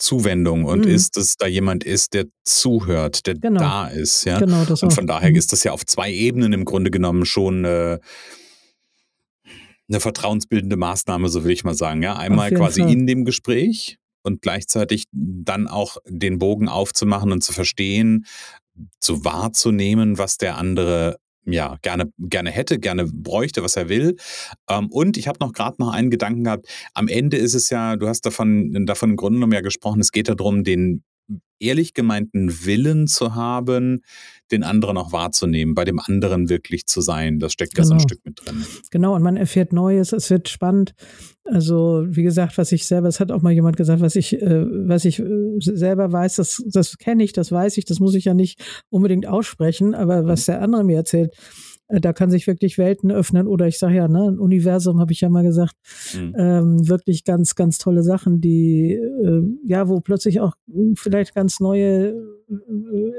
Zuwendung 0.00 0.64
und 0.64 0.86
mhm. 0.86 0.90
ist, 0.90 1.16
dass 1.16 1.36
da 1.36 1.46
jemand 1.46 1.84
ist, 1.84 2.14
der 2.14 2.24
zuhört, 2.44 3.26
der 3.26 3.34
genau. 3.34 3.60
da 3.60 3.88
ist. 3.88 4.24
Ja? 4.24 4.38
Genau, 4.38 4.64
das 4.64 4.82
und 4.82 4.92
von 4.92 5.04
auch. 5.04 5.14
daher 5.14 5.30
mhm. 5.30 5.36
ist 5.36 5.52
das 5.52 5.62
ja 5.62 5.72
auf 5.72 5.84
zwei 5.84 6.10
Ebenen 6.10 6.52
im 6.52 6.64
Grunde 6.64 6.90
genommen 6.90 7.26
schon 7.26 7.64
äh, 7.64 7.98
eine 9.90 10.00
vertrauensbildende 10.00 10.76
Maßnahme, 10.76 11.28
so 11.28 11.44
will 11.44 11.50
ich 11.50 11.64
mal 11.64 11.74
sagen. 11.74 12.02
Ja, 12.02 12.16
einmal 12.16 12.50
quasi 12.50 12.82
Fall. 12.82 12.92
in 12.92 13.06
dem 13.06 13.24
Gespräch 13.24 13.98
und 14.22 14.42
gleichzeitig 14.42 15.04
dann 15.12 15.66
auch 15.66 15.96
den 16.06 16.38
Bogen 16.38 16.68
aufzumachen 16.68 17.32
und 17.32 17.42
zu 17.42 17.52
verstehen, 17.52 18.26
zu 19.00 19.24
wahrzunehmen, 19.24 20.18
was 20.18 20.38
der 20.38 20.56
andere 20.56 21.16
ja 21.46 21.78
gerne 21.82 22.12
gerne 22.18 22.50
hätte, 22.50 22.78
gerne 22.78 23.06
bräuchte, 23.06 23.62
was 23.62 23.76
er 23.76 23.88
will. 23.88 24.16
Ähm, 24.68 24.88
und 24.90 25.16
ich 25.16 25.26
habe 25.26 25.38
noch 25.40 25.52
gerade 25.52 25.76
noch 25.78 25.92
einen 25.92 26.10
Gedanken 26.10 26.44
gehabt. 26.44 26.66
Am 26.94 27.08
Ende 27.08 27.36
ist 27.36 27.54
es 27.54 27.70
ja, 27.70 27.96
du 27.96 28.08
hast 28.08 28.22
davon 28.22 28.86
davon 28.86 29.10
im 29.10 29.16
Grunde 29.16 29.38
genommen 29.38 29.52
ja 29.54 29.60
gesprochen. 29.60 30.00
Es 30.00 30.12
geht 30.12 30.28
darum, 30.28 30.64
den 30.64 31.02
ehrlich 31.60 31.94
gemeinten 31.94 32.64
Willen 32.64 33.06
zu 33.06 33.34
haben, 33.34 34.02
den 34.50 34.64
anderen 34.64 34.96
auch 34.96 35.12
wahrzunehmen, 35.12 35.74
bei 35.74 35.84
dem 35.84 36.00
anderen 36.00 36.48
wirklich 36.48 36.86
zu 36.86 37.00
sein. 37.00 37.38
Das 37.38 37.52
steckt 37.52 37.74
genau. 37.74 37.84
ja 37.84 37.88
so 37.88 37.94
ein. 37.94 38.00
Stück 38.00 38.20
mit 38.24 38.40
drin. 38.44 38.64
Genau, 38.90 39.14
und 39.14 39.22
man 39.22 39.36
erfährt 39.36 39.72
Neues, 39.72 40.12
es 40.12 40.30
wird 40.30 40.48
spannend. 40.48 40.94
Also, 41.44 42.04
wie 42.06 42.22
gesagt, 42.22 42.58
was 42.58 42.72
ich 42.72 42.86
selber, 42.86 43.08
es 43.08 43.20
hat 43.20 43.32
auch 43.32 43.42
mal 43.42 43.52
jemand 43.52 43.76
gesagt, 43.76 44.00
was 44.00 44.16
ich, 44.16 44.40
äh, 44.40 44.64
was 44.88 45.04
ich 45.04 45.18
äh, 45.20 45.24
selber 45.58 46.10
weiß, 46.12 46.36
das, 46.36 46.62
das 46.66 46.98
kenne 46.98 47.24
ich, 47.24 47.32
das 47.32 47.50
weiß 47.52 47.76
ich, 47.78 47.84
das 47.84 48.00
muss 48.00 48.14
ich 48.14 48.24
ja 48.24 48.34
nicht 48.34 48.60
unbedingt 48.88 49.26
aussprechen, 49.26 49.94
aber 49.94 50.26
was 50.26 50.46
mhm. 50.46 50.52
der 50.52 50.62
andere 50.62 50.84
mir 50.84 50.96
erzählt, 50.96 51.32
äh, 51.32 51.69
da 51.90 52.12
kann 52.12 52.30
sich 52.30 52.46
wirklich 52.46 52.78
Welten 52.78 53.10
öffnen 53.10 53.46
oder 53.46 53.66
ich 53.66 53.78
sage 53.78 53.96
ja, 53.96 54.08
ne, 54.08 54.30
ein 54.30 54.38
Universum 54.38 55.00
habe 55.00 55.12
ich 55.12 55.20
ja 55.20 55.28
mal 55.28 55.42
gesagt, 55.42 55.74
mhm. 56.14 56.34
ähm, 56.38 56.88
wirklich 56.88 57.24
ganz, 57.24 57.54
ganz 57.54 57.78
tolle 57.78 58.02
Sachen, 58.02 58.40
die 58.40 58.92
äh, 58.92 59.42
ja, 59.64 59.88
wo 59.88 60.00
plötzlich 60.00 60.40
auch 60.40 60.54
vielleicht 60.94 61.34
ganz 61.34 61.60
neue 61.60 62.14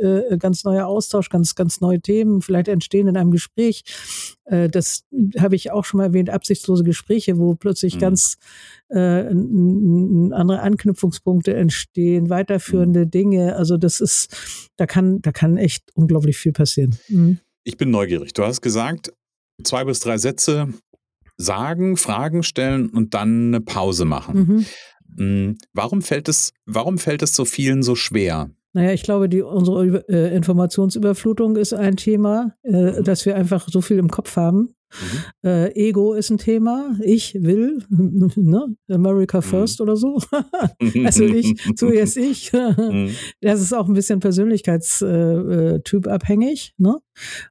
äh, 0.02 0.38
ganz 0.38 0.64
neuer 0.64 0.88
Austausch, 0.88 1.30
ganz, 1.30 1.56
ganz 1.56 1.80
neue 1.80 2.02
Themen 2.02 2.42
vielleicht 2.42 2.68
entstehen 2.68 3.08
in 3.08 3.18
einem 3.18 3.32
Gespräch. 3.32 3.84
Äh, 4.46 4.70
das 4.70 5.04
habe 5.40 5.56
ich 5.56 5.72
auch 5.72 5.86
schon 5.86 6.00
mal 6.00 6.06
erwähnt, 6.06 6.30
absichtslose 6.30 6.84
Gespräche, 6.84 7.38
wo 7.38 7.56
plötzlich 7.56 7.96
mhm. 7.96 8.00
ganz 8.00 8.38
äh, 8.90 8.98
andere 9.28 10.62
Anknüpfungspunkte 10.62 11.54
entstehen, 11.54 12.30
weiterführende 12.30 13.06
mhm. 13.06 13.12
Dinge. 13.12 13.56
Also 13.56 13.78
das 13.78 14.02
ist, 14.02 14.70
da 14.78 14.86
kann, 14.86 15.22
da 15.22 15.32
kann 15.32 15.58
echt 15.58 15.92
unglaublich 15.94 16.38
viel 16.38 16.52
passieren. 16.52 16.98
Ich 17.64 17.78
bin 17.78 17.92
neugierig. 17.92 18.34
Du 18.34 18.44
hast 18.44 18.62
gesagt, 18.62 19.14
zwei 19.64 19.84
bis 19.84 20.00
drei 20.00 20.18
Sätze 20.18 20.74
sagen, 21.38 21.98
Fragen 21.98 22.44
stellen 22.44 22.90
und 22.90 23.14
dann 23.14 23.48
eine 23.48 23.62
Pause 23.62 24.06
machen. 24.06 24.66
Mhm. 25.18 25.26
Mm, 25.26 25.58
warum 25.74 26.02
fällt 26.02 26.30
es, 26.30 26.54
warum 26.66 26.98
fällt 26.98 27.22
es 27.22 27.36
so 27.36 27.46
vielen 27.46 27.84
so 27.84 27.96
schwer? 27.96 28.50
Naja, 28.74 28.94
ich 28.94 29.04
glaube, 29.04 29.28
die, 29.28 29.42
unsere 29.42 30.08
äh, 30.08 30.36
Informationsüberflutung 30.36 31.58
ist 31.58 31.74
ein 31.74 31.98
Thema, 31.98 32.56
äh, 32.64 32.72
mhm. 32.72 33.04
dass 33.04 33.26
wir 33.26 33.36
einfach 33.36 33.68
so 33.68 33.82
viel 33.82 33.98
im 33.98 34.10
Kopf 34.10 34.38
haben. 34.38 34.76
Mhm. 34.92 35.50
Äh, 35.50 35.90
Ego 35.90 36.14
ist 36.14 36.30
ein 36.30 36.38
Thema. 36.38 36.98
Ich 37.04 37.36
will, 37.36 37.84
ne? 37.90 38.76
America 38.90 39.40
mhm. 39.40 39.44
First 39.44 39.80
mhm. 39.80 39.84
oder 39.84 39.96
so. 39.98 40.20
also 41.04 41.26
ich, 41.26 41.56
zuerst 41.76 42.18
ich. 42.18 42.54
Mhm. 42.54 43.12
das 43.42 43.62
ist 43.62 43.74
auch 43.74 43.88
ein 43.88 43.94
bisschen 43.94 44.20
Persönlichkeitstyp 44.20 46.06
äh, 46.06 46.10
äh 46.10 46.12
abhängig, 46.12 46.74
ne? 46.78 47.00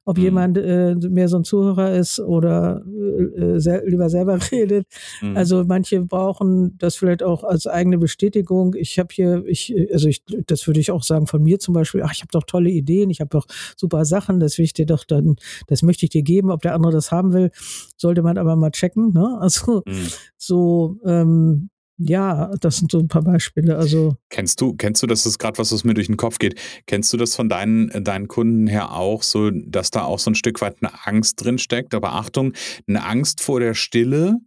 Ob 0.05 0.17
mhm. 0.17 0.23
jemand 0.23 0.57
äh, 0.57 0.95
mehr 0.95 1.27
so 1.27 1.37
ein 1.37 1.43
Zuhörer 1.43 1.93
ist 1.93 2.19
oder 2.19 2.83
äh, 2.85 3.59
sel 3.59 3.83
lieber 3.85 4.09
selber 4.09 4.39
redet. 4.51 4.87
Mhm. 5.21 5.37
Also 5.37 5.63
manche 5.65 6.01
brauchen 6.01 6.77
das 6.77 6.95
vielleicht 6.95 7.23
auch 7.23 7.43
als 7.43 7.67
eigene 7.67 7.97
Bestätigung. 7.97 8.75
Ich 8.75 8.99
habe 8.99 9.09
hier, 9.11 9.43
ich, 9.45 9.73
also 9.91 10.07
ich, 10.07 10.23
das 10.47 10.67
würde 10.67 10.79
ich 10.79 10.91
auch 10.91 11.03
sagen 11.03 11.27
von 11.27 11.43
mir 11.43 11.59
zum 11.59 11.73
Beispiel, 11.73 12.01
ach, 12.03 12.13
ich 12.13 12.21
habe 12.21 12.31
doch 12.31 12.43
tolle 12.43 12.69
Ideen, 12.69 13.09
ich 13.09 13.21
habe 13.21 13.29
doch 13.29 13.45
super 13.77 14.05
Sachen, 14.05 14.39
das 14.39 14.57
will 14.57 14.65
ich 14.65 14.73
dir 14.73 14.85
doch 14.85 15.03
dann, 15.03 15.35
das 15.67 15.83
möchte 15.83 16.05
ich 16.05 16.09
dir 16.09 16.23
geben, 16.23 16.51
ob 16.51 16.61
der 16.61 16.73
andere 16.73 16.91
das 16.91 17.11
haben 17.11 17.33
will, 17.33 17.51
sollte 17.97 18.21
man 18.21 18.37
aber 18.37 18.55
mal 18.55 18.71
checken. 18.71 19.13
Ne? 19.13 19.39
Also 19.51 19.81
mhm. 19.85 20.07
so, 20.37 20.97
ähm, 21.03 21.69
ja, 21.97 22.51
das 22.59 22.77
sind 22.77 22.91
so 22.91 22.99
ein 22.99 23.07
paar 23.07 23.23
Beispiele. 23.23 23.77
Also 23.77 24.15
kennst 24.29 24.59
du, 24.61 24.73
kennst 24.73 25.03
du, 25.03 25.07
das 25.07 25.25
ist 25.25 25.37
gerade 25.37 25.57
was, 25.57 25.71
was 25.71 25.83
mir 25.83 25.93
durch 25.93 26.07
den 26.07 26.17
Kopf 26.17 26.39
geht. 26.39 26.59
Kennst 26.87 27.13
du 27.13 27.17
das 27.17 27.35
von 27.35 27.49
deinen, 27.49 28.03
deinen 28.03 28.27
Kunden 28.27 28.67
her 28.67 28.91
auch, 28.91 29.23
so, 29.23 29.51
dass 29.51 29.91
da 29.91 30.03
auch 30.03 30.19
so 30.19 30.31
ein 30.31 30.35
Stück 30.35 30.61
weit 30.61 30.77
eine 30.81 30.91
Angst 31.05 31.43
drin 31.43 31.57
steckt? 31.57 31.93
Aber 31.93 32.13
Achtung, 32.13 32.53
eine 32.87 33.05
Angst 33.05 33.41
vor 33.41 33.59
der 33.59 33.73
Stille. 33.73 34.37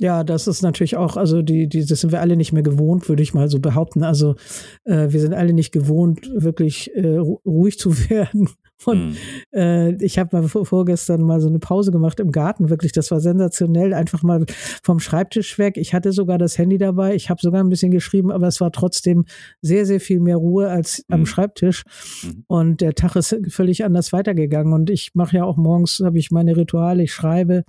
Ja, 0.00 0.22
das 0.22 0.46
ist 0.46 0.62
natürlich 0.62 0.96
auch, 0.96 1.16
also 1.16 1.42
die, 1.42 1.68
die, 1.68 1.84
das 1.84 2.00
sind 2.00 2.12
wir 2.12 2.20
alle 2.20 2.36
nicht 2.36 2.52
mehr 2.52 2.62
gewohnt, 2.62 3.08
würde 3.08 3.22
ich 3.22 3.34
mal 3.34 3.48
so 3.48 3.58
behaupten. 3.58 4.04
Also 4.04 4.36
äh, 4.84 5.10
wir 5.10 5.20
sind 5.20 5.34
alle 5.34 5.52
nicht 5.52 5.72
gewohnt, 5.72 6.30
wirklich 6.34 6.94
äh, 6.94 7.16
ruhig 7.16 7.78
zu 7.78 7.96
werden 8.10 8.48
und 8.84 9.10
mhm. 9.10 9.16
äh, 9.52 10.04
ich 10.04 10.18
habe 10.18 10.36
mal 10.36 10.48
vor, 10.48 10.64
vorgestern 10.64 11.22
mal 11.22 11.40
so 11.40 11.48
eine 11.48 11.58
Pause 11.58 11.90
gemacht 11.90 12.20
im 12.20 12.32
Garten, 12.32 12.70
wirklich, 12.70 12.92
das 12.92 13.10
war 13.10 13.20
sensationell, 13.20 13.92
einfach 13.92 14.22
mal 14.22 14.44
vom 14.82 15.00
Schreibtisch 15.00 15.58
weg. 15.58 15.76
Ich 15.76 15.94
hatte 15.94 16.12
sogar 16.12 16.38
das 16.38 16.58
Handy 16.58 16.78
dabei, 16.78 17.14
ich 17.14 17.30
habe 17.30 17.40
sogar 17.42 17.62
ein 17.62 17.68
bisschen 17.68 17.90
geschrieben, 17.90 18.30
aber 18.30 18.46
es 18.46 18.60
war 18.60 18.70
trotzdem 18.70 19.24
sehr, 19.62 19.86
sehr 19.86 20.00
viel 20.00 20.20
mehr 20.20 20.36
Ruhe 20.36 20.68
als 20.68 21.04
mhm. 21.08 21.14
am 21.14 21.26
Schreibtisch. 21.26 21.84
Mhm. 22.22 22.44
Und 22.46 22.80
der 22.80 22.94
Tag 22.94 23.16
ist 23.16 23.36
völlig 23.48 23.84
anders 23.84 24.12
weitergegangen. 24.12 24.72
Und 24.72 24.90
ich 24.90 25.10
mache 25.14 25.36
ja 25.36 25.44
auch 25.44 25.56
morgens, 25.56 26.00
habe 26.04 26.18
ich 26.18 26.30
meine 26.30 26.56
Rituale, 26.56 27.02
ich 27.02 27.12
schreibe, 27.12 27.64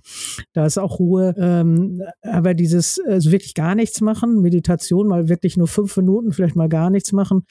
da 0.54 0.66
ist 0.66 0.78
auch 0.78 1.00
Ruhe. 1.00 1.34
Ähm, 1.38 2.02
aber 2.22 2.54
dieses 2.54 3.00
also 3.08 3.32
wirklich 3.32 3.54
gar 3.54 3.76
nichts 3.76 4.02
machen, 4.02 4.42
Meditation, 4.42 5.08
mal 5.08 5.30
wirklich 5.30 5.58
nur 5.58 5.68
fünf 5.68 5.96
Minuten, 5.98 6.32
vielleicht 6.32 6.56
mal 6.56 6.70
gar 6.70 6.90
nichts 6.90 7.12
machen, 7.12 7.46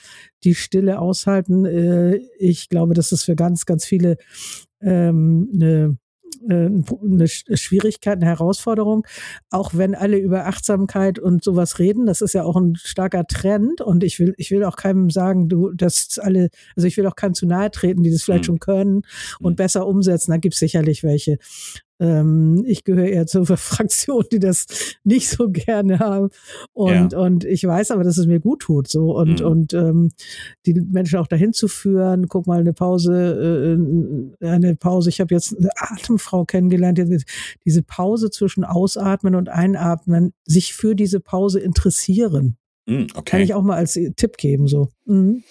die 0.44 0.54
Stille 0.54 1.00
aushalten, 1.00 1.64
äh, 1.64 2.20
ich 2.38 2.68
glaube, 2.68 2.94
das 2.94 3.12
ist 3.12 3.24
für 3.24 3.34
ganz 3.34 3.47
ganz, 3.48 3.64
ganz 3.64 3.84
viele 3.86 4.16
ähm, 4.80 5.50
eine 5.54 5.98
eine 6.48 7.26
Schwierigkeit, 7.26 8.18
eine 8.18 8.26
Herausforderung, 8.26 9.06
auch 9.50 9.72
wenn 9.74 9.94
alle 9.94 10.18
über 10.18 10.46
Achtsamkeit 10.46 11.18
und 11.18 11.42
sowas 11.42 11.78
reden. 11.78 12.06
Das 12.06 12.20
ist 12.20 12.34
ja 12.34 12.44
auch 12.44 12.56
ein 12.56 12.76
starker 12.76 13.26
Trend 13.26 13.80
und 13.80 14.04
ich 14.04 14.20
will, 14.20 14.34
ich 14.36 14.50
will 14.50 14.64
auch 14.64 14.76
keinem 14.76 15.10
sagen, 15.10 15.48
du, 15.48 15.72
dass 15.72 16.18
alle, 16.18 16.48
also 16.76 16.86
ich 16.86 16.96
will 16.96 17.06
auch 17.06 17.16
keinem 17.16 17.34
zu 17.34 17.46
nahe 17.46 17.70
treten, 17.70 18.02
die 18.02 18.10
das 18.10 18.22
vielleicht 18.22 18.44
mhm. 18.44 18.46
schon 18.46 18.60
können 18.60 19.02
und 19.40 19.52
mhm. 19.54 19.56
besser 19.56 19.86
umsetzen. 19.86 20.30
Da 20.30 20.36
gibt 20.36 20.54
es 20.54 20.60
sicherlich 20.60 21.02
welche. 21.02 21.38
Ähm, 22.00 22.64
ich 22.66 22.84
gehöre 22.84 23.06
eher 23.06 23.26
zur 23.26 23.44
Fraktion, 23.56 24.24
die 24.30 24.38
das 24.38 24.66
nicht 25.04 25.28
so 25.28 25.48
gerne 25.50 25.98
haben. 25.98 26.28
Und, 26.72 27.12
ja. 27.12 27.18
und 27.18 27.44
ich 27.44 27.64
weiß 27.64 27.90
aber, 27.90 28.04
dass 28.04 28.18
es 28.18 28.26
mir 28.26 28.40
gut 28.40 28.60
tut. 28.60 28.88
So 28.88 29.16
und, 29.16 29.40
mhm. 29.40 29.46
und 29.46 29.74
ähm, 29.74 30.10
die 30.66 30.74
Menschen 30.74 31.18
auch 31.18 31.26
dahin 31.26 31.52
zu 31.52 31.68
führen, 31.68 32.28
guck 32.28 32.46
mal, 32.46 32.60
eine 32.60 32.72
Pause, 32.72 33.76
äh, 34.40 34.46
eine 34.46 34.76
Pause. 34.76 35.08
Ich 35.08 35.20
habe 35.20 35.34
jetzt 35.34 35.56
eine 35.56 35.70
Atemfrau 35.76 36.44
kennengelernt, 36.44 36.98
die, 36.98 37.22
diese 37.64 37.82
Pause 37.82 38.30
zwischen 38.30 38.64
Ausatmen 38.64 39.34
und 39.34 39.48
Einatmen, 39.48 40.32
sich 40.44 40.74
für 40.74 40.94
diese 40.94 41.20
Pause 41.20 41.60
interessieren. 41.60 42.56
Mhm, 42.86 43.08
okay. 43.14 43.22
Kann 43.24 43.40
ich 43.40 43.54
auch 43.54 43.62
mal 43.62 43.76
als 43.76 43.98
Tipp 44.16 44.36
geben. 44.36 44.66
so. 44.66 44.88
Mhm. 45.04 45.42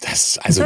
Das, 0.00 0.38
also, 0.38 0.62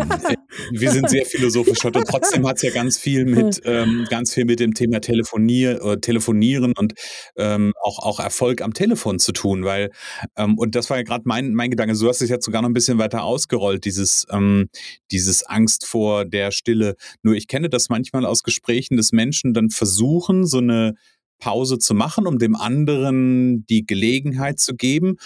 wir 0.70 0.92
sind 0.92 1.10
sehr 1.10 1.26
philosophisch 1.26 1.82
heute 1.82 1.98
und 1.98 2.08
trotzdem 2.08 2.46
hat 2.46 2.56
es 2.56 2.62
ja 2.62 2.70
ganz 2.70 2.96
viel 2.96 3.24
mit, 3.24 3.60
ähm, 3.64 4.06
ganz 4.08 4.32
viel 4.32 4.44
mit 4.44 4.60
dem 4.60 4.74
Thema 4.74 5.00
Telefonier, 5.00 5.82
äh, 5.82 5.98
Telefonieren 5.98 6.72
und 6.76 6.94
ähm, 7.36 7.72
auch, 7.82 7.98
auch 7.98 8.20
Erfolg 8.20 8.62
am 8.62 8.74
Telefon 8.74 9.18
zu 9.18 9.32
tun, 9.32 9.64
weil, 9.64 9.90
ähm, 10.36 10.56
und 10.56 10.76
das 10.76 10.88
war 10.88 10.98
ja 10.98 11.02
gerade 11.02 11.24
mein, 11.26 11.52
mein 11.54 11.70
Gedanke, 11.70 11.98
du 11.98 12.08
hast 12.08 12.22
es 12.22 12.30
jetzt 12.30 12.44
sogar 12.44 12.62
noch 12.62 12.68
ein 12.68 12.74
bisschen 12.74 12.98
weiter 12.98 13.24
ausgerollt, 13.24 13.84
dieses, 13.84 14.24
ähm, 14.30 14.68
dieses 15.10 15.42
Angst 15.42 15.84
vor 15.84 16.24
der 16.24 16.52
Stille. 16.52 16.94
Nur 17.22 17.34
ich 17.34 17.48
kenne 17.48 17.68
das 17.68 17.88
manchmal 17.88 18.26
aus 18.26 18.44
Gesprächen, 18.44 18.96
dass 18.96 19.10
Menschen 19.10 19.52
dann 19.52 19.70
versuchen, 19.70 20.46
so 20.46 20.58
eine 20.58 20.94
Pause 21.40 21.78
zu 21.78 21.94
machen, 21.94 22.28
um 22.28 22.38
dem 22.38 22.54
anderen 22.54 23.66
die 23.66 23.84
Gelegenheit 23.84 24.60
zu 24.60 24.76
geben 24.76 25.16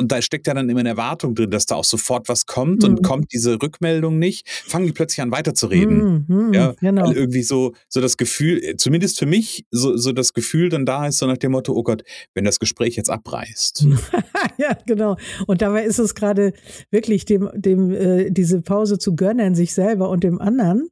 und 0.00 0.10
da 0.10 0.22
steckt 0.22 0.46
ja 0.46 0.54
dann 0.54 0.68
immer 0.68 0.80
eine 0.80 0.88
Erwartung 0.88 1.34
drin, 1.34 1.50
dass 1.50 1.66
da 1.66 1.76
auch 1.76 1.84
sofort 1.84 2.28
was 2.28 2.46
kommt 2.46 2.82
mhm. 2.82 2.88
und 2.88 3.02
kommt 3.02 3.32
diese 3.32 3.62
Rückmeldung 3.62 4.18
nicht, 4.18 4.48
fangen 4.48 4.86
die 4.86 4.92
plötzlich 4.92 5.20
an 5.20 5.30
weiterzureden. 5.30 6.24
Mhm, 6.26 6.36
mhm, 6.46 6.52
ja, 6.54 6.74
genau. 6.80 7.04
Weil 7.04 7.16
irgendwie 7.16 7.42
so, 7.42 7.74
so 7.88 8.00
das 8.00 8.16
Gefühl, 8.16 8.76
zumindest 8.76 9.18
für 9.18 9.26
mich, 9.26 9.66
so, 9.70 9.96
so 9.96 10.12
das 10.12 10.32
Gefühl 10.32 10.70
dann 10.70 10.86
da 10.86 11.06
ist, 11.06 11.18
so 11.18 11.26
nach 11.26 11.36
dem 11.36 11.52
Motto, 11.52 11.74
oh 11.74 11.82
Gott, 11.82 12.02
wenn 12.34 12.44
das 12.44 12.58
Gespräch 12.58 12.96
jetzt 12.96 13.10
abreißt. 13.10 13.86
ja, 14.58 14.76
genau. 14.86 15.16
Und 15.46 15.62
dabei 15.62 15.84
ist 15.84 15.98
es 15.98 16.14
gerade 16.14 16.54
wirklich 16.90 17.26
dem, 17.26 17.50
dem, 17.54 17.90
äh, 17.92 18.30
diese 18.30 18.62
Pause 18.62 18.98
zu 18.98 19.14
gönnen, 19.14 19.54
sich 19.54 19.74
selber 19.74 20.08
und 20.08 20.24
dem 20.24 20.40
anderen. 20.40 20.88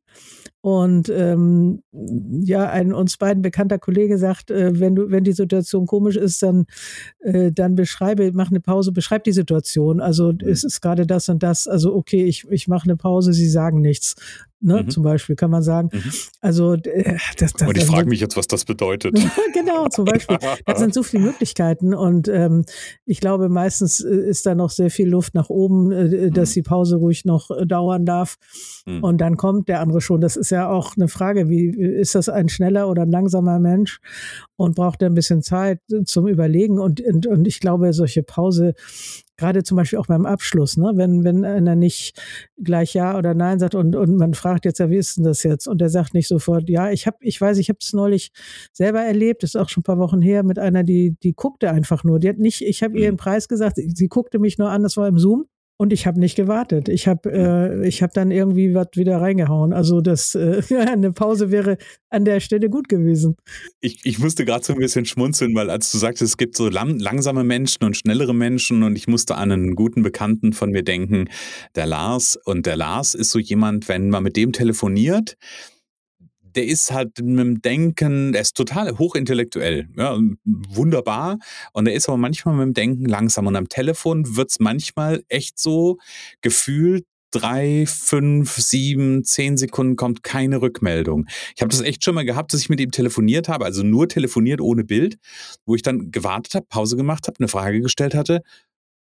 Und 0.68 1.08
ähm, 1.08 1.82
ja, 2.42 2.68
ein 2.68 2.92
uns 2.92 3.16
beiden 3.16 3.42
bekannter 3.42 3.78
Kollege 3.78 4.18
sagt, 4.18 4.50
äh, 4.50 4.78
wenn 4.78 4.94
du, 4.94 5.10
wenn 5.10 5.24
die 5.24 5.32
Situation 5.32 5.86
komisch 5.86 6.16
ist, 6.16 6.42
dann, 6.42 6.66
äh, 7.20 7.50
dann 7.52 7.74
beschreibe, 7.74 8.32
mach 8.34 8.50
eine 8.50 8.60
Pause, 8.60 8.92
beschreib 8.92 9.24
die 9.24 9.32
Situation. 9.32 10.00
Also 10.00 10.32
mhm. 10.32 10.40
es 10.46 10.64
ist 10.64 10.82
gerade 10.82 11.06
das 11.06 11.30
und 11.30 11.42
das. 11.42 11.66
Also 11.66 11.94
okay, 11.94 12.24
ich, 12.24 12.46
ich 12.50 12.68
mache 12.68 12.84
eine 12.84 12.96
Pause, 12.96 13.32
sie 13.32 13.48
sagen 13.48 13.80
nichts. 13.80 14.14
Ne, 14.60 14.82
mhm. 14.82 14.90
Zum 14.90 15.04
Beispiel 15.04 15.36
kann 15.36 15.52
man 15.52 15.62
sagen. 15.62 15.90
Mhm. 15.92 16.12
Also 16.40 16.74
äh, 16.74 17.16
das, 17.38 17.52
das, 17.52 17.68
und 17.68 17.78
ich 17.78 17.84
frage 17.84 18.08
mich 18.08 18.18
jetzt, 18.18 18.36
was 18.36 18.48
das 18.48 18.64
bedeutet. 18.64 19.14
genau, 19.54 19.86
zum 19.86 20.04
Beispiel. 20.04 20.36
Das 20.66 20.80
sind 20.80 20.92
so 20.92 21.04
viele 21.04 21.22
Möglichkeiten 21.22 21.94
und 21.94 22.26
ähm, 22.26 22.64
ich 23.04 23.20
glaube, 23.20 23.48
meistens 23.48 24.00
äh, 24.00 24.08
ist 24.08 24.46
da 24.46 24.56
noch 24.56 24.70
sehr 24.70 24.90
viel 24.90 25.08
Luft 25.08 25.34
nach 25.34 25.48
oben, 25.48 25.92
äh, 25.92 26.30
dass 26.32 26.50
mhm. 26.50 26.54
die 26.54 26.62
Pause 26.62 26.96
ruhig 26.96 27.24
noch 27.24 27.52
äh, 27.52 27.66
dauern 27.66 28.04
darf. 28.04 28.36
Mhm. 28.84 29.04
Und 29.04 29.20
dann 29.20 29.36
kommt 29.36 29.68
der 29.68 29.80
andere 29.80 30.00
schon. 30.00 30.20
Das 30.20 30.34
ist 30.34 30.50
ja 30.50 30.68
auch 30.68 30.96
eine 30.96 31.06
Frage, 31.06 31.48
wie 31.48 31.68
ist 31.68 32.16
das 32.16 32.28
ein 32.28 32.48
schneller 32.48 32.88
oder 32.88 33.02
ein 33.02 33.12
langsamer 33.12 33.60
Mensch 33.60 34.00
und 34.56 34.74
braucht 34.74 35.02
er 35.02 35.10
ein 35.10 35.14
bisschen 35.14 35.42
Zeit 35.42 35.78
zum 36.04 36.26
Überlegen 36.26 36.80
und, 36.80 37.00
und, 37.00 37.28
und 37.28 37.46
ich 37.46 37.60
glaube, 37.60 37.92
solche 37.92 38.24
Pause 38.24 38.74
gerade 39.38 39.62
zum 39.62 39.76
Beispiel 39.76 39.98
auch 39.98 40.06
beim 40.06 40.26
Abschluss, 40.26 40.76
ne? 40.76 40.92
wenn, 40.96 41.24
wenn 41.24 41.44
einer 41.44 41.76
nicht 41.76 42.20
gleich 42.62 42.92
Ja 42.92 43.16
oder 43.16 43.34
Nein 43.34 43.58
sagt 43.58 43.74
und, 43.74 43.96
und 43.96 44.16
man 44.16 44.34
fragt 44.34 44.64
jetzt, 44.64 44.80
ja, 44.80 44.90
wie 44.90 44.96
ist 44.96 45.16
denn 45.16 45.24
das 45.24 45.44
jetzt? 45.44 45.66
Und 45.66 45.80
er 45.80 45.88
sagt 45.88 46.12
nicht 46.12 46.28
sofort, 46.28 46.68
ja, 46.68 46.90
ich 46.90 47.06
habe, 47.06 47.16
ich 47.20 47.40
weiß, 47.40 47.58
ich 47.58 47.68
habe 47.68 47.78
es 47.80 47.92
neulich 47.92 48.32
selber 48.72 49.00
erlebt, 49.00 49.42
das 49.42 49.50
ist 49.50 49.56
auch 49.56 49.68
schon 49.68 49.82
ein 49.82 49.84
paar 49.84 49.98
Wochen 49.98 50.20
her, 50.20 50.42
mit 50.42 50.58
einer, 50.58 50.82
die, 50.82 51.16
die 51.22 51.32
guckte 51.32 51.70
einfach 51.70 52.04
nur. 52.04 52.18
Die 52.18 52.28
hat 52.28 52.38
nicht, 52.38 52.62
ich 52.62 52.82
habe 52.82 52.98
ihr 52.98 53.06
einen 53.06 53.14
mhm. 53.14 53.18
Preis 53.18 53.48
gesagt, 53.48 53.76
sie, 53.76 53.90
sie 53.94 54.08
guckte 54.08 54.38
mich 54.38 54.58
nur 54.58 54.70
an, 54.70 54.82
das 54.82 54.96
war 54.96 55.08
im 55.08 55.18
Zoom. 55.18 55.46
Und 55.80 55.92
ich 55.92 56.08
habe 56.08 56.18
nicht 56.18 56.34
gewartet. 56.34 56.88
Ich 56.88 57.06
habe 57.06 57.30
äh, 57.30 57.86
ich 57.86 58.02
hab 58.02 58.12
dann 58.12 58.32
irgendwie 58.32 58.74
was 58.74 58.88
wieder 58.94 59.20
reingehauen. 59.20 59.72
Also 59.72 60.00
das 60.00 60.34
äh, 60.34 60.60
eine 60.76 61.12
Pause 61.12 61.52
wäre 61.52 61.78
an 62.10 62.24
der 62.24 62.40
Stelle 62.40 62.68
gut 62.68 62.88
gewesen. 62.88 63.36
Ich, 63.80 64.00
ich 64.04 64.18
musste 64.18 64.44
gerade 64.44 64.64
so 64.64 64.72
ein 64.72 64.80
bisschen 64.80 65.04
schmunzeln, 65.04 65.54
weil 65.54 65.70
als 65.70 65.92
du 65.92 65.98
sagtest, 65.98 66.32
es 66.32 66.36
gibt 66.36 66.56
so 66.56 66.68
lang, 66.68 66.98
langsame 66.98 67.44
Menschen 67.44 67.84
und 67.84 67.96
schnellere 67.96 68.34
Menschen 68.34 68.82
und 68.82 68.96
ich 68.96 69.06
musste 69.06 69.36
an 69.36 69.52
einen 69.52 69.76
guten 69.76 70.02
Bekannten 70.02 70.52
von 70.52 70.72
mir 70.72 70.82
denken, 70.82 71.28
der 71.76 71.86
Lars. 71.86 72.36
Und 72.44 72.66
der 72.66 72.76
Lars 72.76 73.14
ist 73.14 73.30
so 73.30 73.38
jemand, 73.38 73.88
wenn 73.88 74.10
man 74.10 74.24
mit 74.24 74.36
dem 74.36 74.52
telefoniert, 74.52 75.36
der 76.58 76.66
ist 76.66 76.90
halt 76.90 77.20
mit 77.20 77.38
dem 77.38 77.62
Denken, 77.62 78.32
der 78.32 78.40
ist 78.40 78.56
total 78.56 78.98
hochintellektuell, 78.98 79.88
ja, 79.96 80.18
wunderbar. 80.44 81.38
Und 81.72 81.84
der 81.84 81.94
ist 81.94 82.08
aber 82.08 82.18
manchmal 82.18 82.56
mit 82.56 82.64
dem 82.64 82.74
Denken 82.74 83.04
langsam. 83.04 83.46
Und 83.46 83.54
am 83.54 83.68
Telefon 83.68 84.34
wird 84.34 84.50
es 84.50 84.58
manchmal 84.58 85.22
echt 85.28 85.60
so 85.60 85.98
gefühlt, 86.40 87.06
drei, 87.30 87.84
fünf, 87.86 88.56
sieben, 88.56 89.22
zehn 89.22 89.56
Sekunden 89.56 89.94
kommt 89.94 90.24
keine 90.24 90.60
Rückmeldung. 90.60 91.26
Ich 91.54 91.62
habe 91.62 91.70
das 91.70 91.80
echt 91.80 92.02
schon 92.02 92.16
mal 92.16 92.24
gehabt, 92.24 92.52
dass 92.52 92.60
ich 92.60 92.70
mit 92.70 92.80
ihm 92.80 92.90
telefoniert 92.90 93.48
habe, 93.48 93.64
also 93.64 93.84
nur 93.84 94.08
telefoniert 94.08 94.60
ohne 94.60 94.82
Bild, 94.82 95.16
wo 95.64 95.76
ich 95.76 95.82
dann 95.82 96.10
gewartet 96.10 96.56
habe, 96.56 96.66
Pause 96.68 96.96
gemacht 96.96 97.28
habe, 97.28 97.36
eine 97.38 97.46
Frage 97.46 97.82
gestellt 97.82 98.16
hatte, 98.16 98.42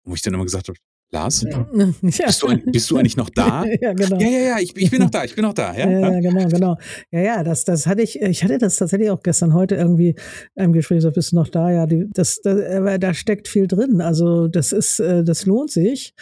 wo 0.05 0.15
ich 0.15 0.23
dann 0.23 0.33
immer 0.33 0.45
gesagt 0.45 0.69
habe, 0.69 0.79
Lars, 1.13 1.43
ja. 1.51 1.67
bist, 2.01 2.43
du, 2.43 2.57
bist, 2.71 2.91
du, 2.91 2.97
eigentlich 2.97 3.17
noch 3.19 3.29
da? 3.29 3.65
ja, 3.81 3.93
genau. 3.93 4.19
Ja, 4.19 4.29
ja, 4.29 4.39
ja, 4.39 4.59
ich, 4.59 4.75
ich, 4.77 4.91
bin 4.91 5.01
noch 5.01 5.11
da, 5.11 5.25
ich 5.25 5.35
bin 5.35 5.45
noch 5.45 5.53
da. 5.53 5.75
Ja, 5.75 5.89
ja, 5.89 6.13
ja 6.13 6.21
genau, 6.21 6.49
genau. 6.49 6.77
Ja, 7.11 7.21
ja, 7.21 7.45
das, 7.45 7.65
das 7.65 7.87
hatte 7.87 8.01
ich, 8.01 8.21
ich 8.21 8.43
hatte 8.43 8.57
das 8.57 8.77
tatsächlich 8.77 9.11
auch 9.11 9.23
gestern, 9.23 9.53
heute 9.53 9.75
irgendwie 9.75 10.15
im 10.55 10.73
Gespräch 10.73 10.99
gesagt, 10.99 11.17
bist 11.17 11.33
du 11.33 11.37
noch 11.37 11.49
da? 11.49 11.71
Ja, 11.71 11.87
die, 11.87 12.09
das, 12.13 12.41
da, 12.41 12.97
da 12.97 13.15
steckt 13.15 13.47
viel 13.47 13.67
drin. 13.67 14.01
Also 14.01 14.49
das 14.49 14.73
ist, 14.73 15.01
äh, 15.01 15.23
das 15.23 15.45
lohnt 15.45 15.71
sich 15.71 16.15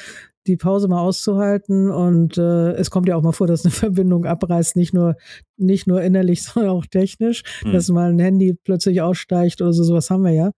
die 0.47 0.57
Pause 0.57 0.89
mal 0.89 1.01
auszuhalten. 1.01 1.91
Und 1.91 2.39
äh, 2.39 2.73
es 2.73 2.91
kommt 2.91 3.09
ja 3.09 3.17
auch 3.17 3.23
mal 3.23 3.33
vor, 3.33 3.47
dass 3.47 3.65
eine 3.65 3.71
Verbindung 3.73 4.25
abreißt, 4.25 4.77
nicht 4.77 4.93
nur, 4.93 5.17
nicht 5.57 5.87
nur 5.87 6.03
innerlich, 6.03 6.43
sondern 6.43 6.73
auch 6.73 6.87
technisch, 6.87 7.43
mhm. 7.65 7.73
dass 7.73 7.89
mal 7.89 8.11
ein 8.11 8.19
Handy 8.19 8.55
plötzlich 8.65 9.01
aussteigt 9.03 9.61
oder 9.61 9.73
so, 9.73 9.85
sowas 9.85 10.11
haben 10.11 10.25
wir 10.25 10.33
ja. 10.33 10.51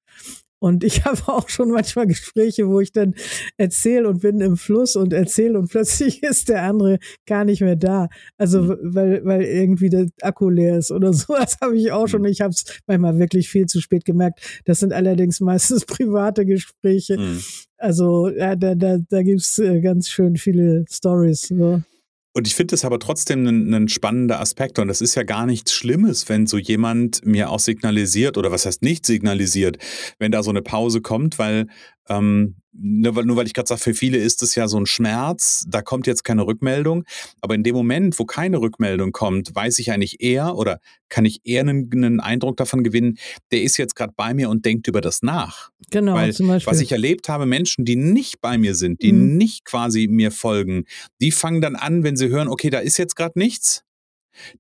Und 0.62 0.85
ich 0.85 1.04
habe 1.04 1.21
auch 1.26 1.49
schon 1.49 1.73
manchmal 1.73 2.07
Gespräche, 2.07 2.69
wo 2.69 2.78
ich 2.78 2.92
dann 2.92 3.14
erzähle 3.57 4.09
und 4.09 4.21
bin 4.21 4.40
im 4.40 4.57
Fluss 4.57 4.95
und 4.95 5.12
erzähle 5.12 5.59
und 5.59 5.69
plötzlich 5.71 6.23
ist 6.23 6.49
der 6.49 6.62
andere 6.62 7.00
gar 7.26 7.45
nicht 7.45 7.62
mehr 7.62 7.75
da. 7.75 8.09
Also 8.38 8.62
mhm. 8.62 8.78
weil, 8.83 9.25
weil 9.25 9.42
irgendwie 9.42 9.88
der 9.88 10.07
Akku 10.21 10.49
leer 10.49 10.78
ist 10.78 10.92
oder 10.92 11.12
so. 11.12 11.35
Das 11.35 11.59
habe 11.61 11.76
ich 11.76 11.90
auch 11.90 12.07
schon. 12.07 12.23
Mhm. 12.23 12.28
Ich 12.28 12.40
habe 12.40 12.50
es 12.50 12.64
manchmal 12.87 13.19
wirklich 13.19 13.49
viel 13.49 13.66
zu 13.66 13.81
spät 13.81 14.04
gemerkt. 14.04 14.62
Das 14.64 14.78
sind 14.78 14.92
allerdings 14.92 15.40
meistens 15.40 15.85
private 15.85 16.47
Gespräche. 16.47 17.19
Mhm. 17.19 17.40
Also 17.76 18.28
ja, 18.28 18.54
da, 18.54 18.76
da, 18.76 18.99
da 18.99 19.23
gibt 19.25 19.40
es 19.40 19.59
äh, 19.59 19.81
ganz 19.81 20.09
schön 20.11 20.37
viele 20.37 20.85
Stories. 20.88 21.49
So. 21.49 21.83
Und 22.35 22.47
ich 22.47 22.55
finde 22.55 22.75
es 22.75 22.85
aber 22.85 22.99
trotzdem 22.99 23.47
ein, 23.47 23.75
ein, 23.75 23.89
spannender 23.89 24.41
Aspekt. 24.41 24.79
Und 24.79 24.89
das 24.89 25.03
ist 25.03 25.15
ja 25.15 25.23
gar 25.23 25.45
nichts 25.45 25.73
Schlimmes, 25.73 26.29
wenn 26.29 26.47
so 26.47 26.57
jemand 26.57 27.25
mir 27.27 27.51
auch 27.51 27.61
signalisiert 27.61 28.39
oder 28.39 28.51
was 28.51 28.65
heißt 28.65 28.83
nicht 28.83 29.05
signalisiert, 29.05 29.79
wenn 30.19 30.33
da 30.33 30.43
so 30.43 30.51
eine 30.51 30.62
Pause 30.62 31.03
kommt, 31.03 31.39
weil 31.39 31.67
ähm, 32.09 32.57
nur, 32.75 33.15
weil, 33.15 33.25
nur 33.25 33.37
weil 33.37 33.47
ich 33.47 33.53
gerade 33.53 33.69
sage, 33.69 33.81
für 33.81 33.95
viele 33.95 34.17
ist 34.17 34.43
es 34.43 34.55
ja 34.55 34.67
so 34.67 34.79
ein 34.79 34.87
Schmerz, 34.87 35.65
da 35.69 35.83
kommt 35.83 36.07
jetzt 36.07 36.25
keine 36.25 36.47
Rückmeldung. 36.47 37.05
Aber 37.41 37.55
in 37.55 37.63
dem 37.63 37.75
Moment, 37.75 38.19
wo 38.19 38.25
keine 38.25 38.61
Rückmeldung 38.61 39.13
kommt, 39.13 39.55
weiß 39.55 39.79
ich 39.79 39.93
eigentlich 39.93 40.23
eher 40.23 40.57
oder 40.57 40.81
kann 41.11 41.27
ich 41.27 41.41
eher 41.45 41.61
einen, 41.61 41.91
einen 41.93 42.21
Eindruck 42.21 42.57
davon 42.57 42.83
gewinnen, 42.83 43.19
der 43.51 43.63
ist 43.63 43.77
jetzt 43.77 43.95
gerade 43.95 44.15
bei 44.17 44.33
mir 44.33 44.49
und 44.49 44.65
denkt 44.65 44.89
über 44.89 45.03
das 45.03 45.23
nach. 45.23 45.71
Genau, 45.91 46.15
weil, 46.15 46.33
zum 46.33 46.49
Beispiel. 46.49 46.73
Was 46.73 46.81
ich 46.81 46.93
erlebt 46.93 47.29
habe, 47.29 47.45
Menschen, 47.45 47.85
die 47.85 47.97
nicht 47.97 48.41
bei 48.41 48.57
mir 48.57 48.75
sind, 48.75 49.03
die 49.03 49.13
mhm. 49.13 49.37
nicht 49.37 49.67
quasi 49.67 50.09
mir 50.09 50.31
folgen, 50.31 50.85
die 51.21 51.31
fangen 51.31 51.61
dann 51.61 51.77
an, 51.77 52.05
wenn 52.05 52.17
sie 52.17 52.29
hören, 52.29 52.49
okay, 52.49 52.71
da 52.71 52.79
ist 52.79 52.97
jetzt 52.97 53.17
gerade 53.17 53.39
nichts, 53.39 53.85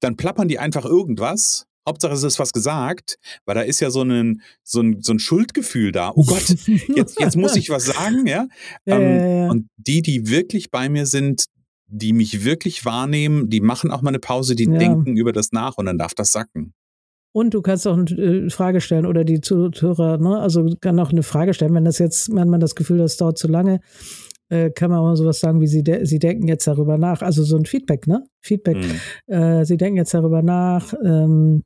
dann 0.00 0.16
plappern 0.16 0.48
die 0.48 0.58
einfach 0.58 0.84
irgendwas 0.84 1.66
Hauptsache 1.86 2.12
es 2.12 2.22
ist 2.22 2.38
was 2.38 2.52
gesagt, 2.52 3.16
weil 3.44 3.54
da 3.54 3.62
ist 3.62 3.80
ja 3.80 3.90
so 3.90 4.02
ein, 4.02 4.42
so 4.62 4.80
ein, 4.80 5.00
so 5.00 5.12
ein 5.12 5.18
Schuldgefühl 5.18 5.92
da. 5.92 6.12
Oh 6.14 6.24
Gott, 6.24 6.48
jetzt, 6.96 7.18
jetzt 7.18 7.36
muss 7.36 7.56
ich 7.56 7.70
was 7.70 7.86
sagen, 7.86 8.26
ja? 8.26 8.46
ja, 8.84 8.98
ähm, 8.98 9.18
ja, 9.18 9.26
ja. 9.26 9.50
Und 9.50 9.68
die, 9.76 10.02
die 10.02 10.28
wirklich 10.28 10.70
bei 10.70 10.88
mir 10.88 11.06
sind, 11.06 11.46
die 11.86 12.12
mich 12.12 12.44
wirklich 12.44 12.84
wahrnehmen, 12.84 13.50
die 13.50 13.60
machen 13.60 13.90
auch 13.90 14.02
mal 14.02 14.10
eine 14.10 14.18
Pause, 14.18 14.56
die 14.56 14.66
denken 14.66 15.16
über 15.16 15.32
das 15.32 15.52
nach 15.52 15.76
und 15.76 15.86
dann 15.86 15.98
darf 15.98 16.14
das 16.14 16.32
sacken. 16.32 16.72
Und 17.34 17.54
du 17.54 17.62
kannst 17.62 17.86
auch 17.86 17.96
eine 17.96 18.10
äh, 18.10 18.50
Frage 18.50 18.80
stellen 18.80 19.06
oder 19.06 19.24
die 19.24 19.40
Zuhörer, 19.40 20.18
ne? 20.18 20.38
Also 20.38 20.68
kann 20.80 21.00
auch 21.00 21.10
eine 21.10 21.22
Frage 21.22 21.54
stellen, 21.54 21.74
wenn 21.74 21.84
das 21.84 21.98
jetzt, 21.98 22.34
wenn 22.34 22.48
man 22.48 22.60
das 22.60 22.74
Gefühl 22.74 22.98
hat, 22.98 23.04
das 23.04 23.16
dauert 23.16 23.38
zu 23.38 23.48
lange, 23.48 23.80
äh, 24.50 24.70
kann 24.70 24.90
man 24.90 25.00
auch 25.00 25.04
mal 25.04 25.16
sowas 25.16 25.40
sagen 25.40 25.60
wie 25.60 25.66
sie, 25.66 25.82
de 25.82 26.04
sie 26.04 26.18
denken 26.18 26.46
jetzt 26.46 26.66
darüber 26.66 26.98
nach. 26.98 27.22
Also 27.22 27.42
so 27.42 27.56
ein 27.56 27.64
Feedback, 27.64 28.06
ne? 28.06 28.22
Feedback. 28.42 28.76
Mhm. 28.76 29.34
Äh, 29.34 29.64
sie 29.64 29.78
denken 29.78 29.96
jetzt 29.96 30.12
darüber 30.12 30.42
nach, 30.42 30.92
ähm, 31.02 31.62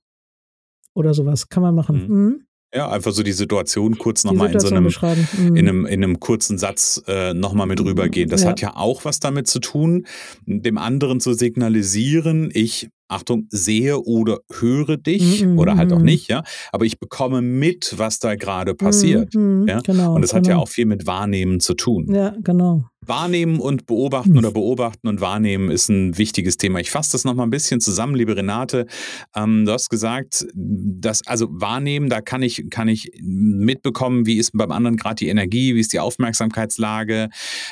oder 0.96 1.14
sowas. 1.14 1.48
Kann 1.48 1.62
man 1.62 1.74
machen. 1.74 2.06
Mhm. 2.08 2.24
Mhm. 2.24 2.46
Ja, 2.74 2.90
einfach 2.90 3.12
so 3.12 3.22
die 3.22 3.32
Situation 3.32 3.96
kurz 3.96 4.24
nochmal 4.24 4.52
in 4.52 4.60
so 4.60 4.68
einem, 4.68 4.84
mhm. 4.84 5.56
in 5.56 5.68
einem, 5.68 5.86
in 5.86 6.04
einem 6.04 6.20
kurzen 6.20 6.58
Satz 6.58 7.02
äh, 7.06 7.32
nochmal 7.32 7.66
mit 7.66 7.80
rübergehen. 7.80 8.28
Das 8.28 8.42
ja. 8.42 8.50
hat 8.50 8.60
ja 8.60 8.76
auch 8.76 9.04
was 9.04 9.20
damit 9.20 9.46
zu 9.46 9.60
tun, 9.60 10.06
dem 10.44 10.76
anderen 10.76 11.20
zu 11.20 11.32
signalisieren, 11.32 12.50
ich 12.52 12.90
Achtung, 13.08 13.46
sehe 13.50 14.00
oder 14.00 14.40
höre 14.52 14.96
dich 14.96 15.44
-hmm. 15.44 15.58
oder 15.58 15.76
halt 15.76 15.92
auch 15.92 16.00
mhm. 16.00 16.06
nicht, 16.06 16.28
ja, 16.28 16.42
aber 16.72 16.86
ich 16.86 16.98
bekomme 16.98 17.40
mit, 17.40 17.94
was 17.96 18.18
da 18.18 18.34
gerade 18.34 18.74
passiert. 18.74 19.32
Mm 19.32 19.38
-hmm. 19.38 19.68
ja? 19.68 19.80
Genau, 19.80 20.14
und 20.14 20.22
das 20.22 20.32
genau. 20.32 20.40
hat 20.40 20.46
ja 20.48 20.56
auch 20.56 20.68
viel 20.68 20.86
mit 20.86 21.06
Wahrnehmen 21.06 21.60
zu 21.60 21.74
tun. 21.74 22.12
Ja, 22.12 22.34
genau. 22.42 22.84
Wahrnehmen 23.00 23.60
und 23.60 23.86
beobachten 23.86 24.36
oder 24.38 24.50
beobachten 24.50 25.06
und 25.06 25.20
wahrnehmen 25.20 25.70
ist 25.70 25.88
ein 25.88 26.16
wichtiges 26.18 26.56
Thema. 26.56 26.80
Ich 26.80 26.90
fasse 26.90 27.12
das 27.12 27.24
nochmal 27.24 27.46
ein 27.46 27.50
bisschen 27.50 27.80
zusammen, 27.80 28.14
liebe 28.14 28.36
Renate. 28.36 28.86
Ähm, 29.34 29.64
du 29.64 29.72
hast 29.72 29.90
gesagt, 29.90 30.46
dass, 30.54 31.26
also 31.26 31.46
wahrnehmen, 31.50 32.08
da 32.08 32.20
kann 32.20 32.42
ich, 32.42 32.68
kann 32.70 32.88
ich 32.88 33.10
mitbekommen, 33.20 34.26
wie 34.26 34.38
ist 34.38 34.52
beim 34.54 34.72
anderen 34.72 34.96
gerade 34.96 35.16
die 35.16 35.28
Energie, 35.28 35.74
wie 35.74 35.80
ist 35.80 35.92
die 35.92 36.00
Aufmerksamkeitslage, 36.00 37.28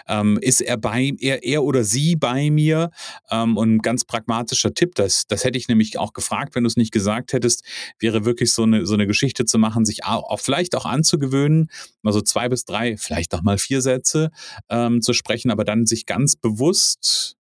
ähm, 0.07 0.39
ist 0.41 0.61
er 0.61 0.77
bei, 0.77 1.13
er, 1.19 1.43
er 1.43 1.65
oder 1.65 1.85
sie 1.85 2.17
bei 2.17 2.51
mir? 2.51 2.91
Ähm, 3.31 3.57
und 3.57 3.77
ein 3.77 3.79
ganz 3.79 4.05
pragmatischer 4.05 4.75
Tipp, 4.75 4.95
das, 4.95 5.27
das 5.27 5.45
hätte 5.45 5.59
ich 5.59 5.69
nämlich 5.69 5.99
auch 5.99 6.13
gefragt, 6.13 6.55
wenn 6.55 6.65
du 6.65 6.69
es 6.69 6.77
nicht 6.77 6.93
gesagt 6.93 7.33
hättest, 7.33 7.65
wäre 7.99 8.25
wirklich 8.25 8.53
so 8.53 8.65
eine, 8.65 8.87
so 8.87 8.95
eine 8.95 9.07
Geschichte 9.07 9.47
zu 9.47 9.59
machen, 9.59 9.85
sich 9.85 10.05
auch, 10.05 10.31
auch 10.31 10.41
vielleicht 10.41 10.77
auch 10.77 10.85
anzugewöhnen, 10.85 11.71
mal 12.03 12.13
so 12.13 12.21
zwei 12.21 12.49
bis 12.49 12.65
drei, 12.67 12.97
vielleicht 12.99 13.35
auch 13.35 13.43
mal 13.43 13.59
vier 13.59 13.81
Sätze 13.81 14.31
ähm, 14.69 15.01
zu 15.01 15.13
sprechen, 15.14 15.50
aber 15.50 15.64
dann 15.64 15.87
sich 15.87 16.07
ganz 16.07 16.37
bewusst 16.37 17.37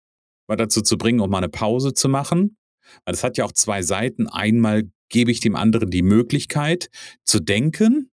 mal 0.48 0.56
dazu 0.56 0.82
zu 0.82 0.98
bringen, 0.98 1.20
um 1.20 1.30
mal 1.30 1.38
eine 1.38 1.48
Pause 1.48 1.94
zu 1.94 2.08
machen. 2.08 2.56
Weil 3.04 3.12
das 3.12 3.24
hat 3.24 3.36
ja 3.38 3.44
auch 3.44 3.52
zwei 3.52 3.82
Seiten. 3.82 4.28
Einmal 4.28 4.84
gebe 5.08 5.30
ich 5.30 5.40
dem 5.40 5.56
anderen 5.56 5.90
die 5.90 6.02
Möglichkeit 6.02 6.88
zu 7.24 7.40
denken. 7.40 8.10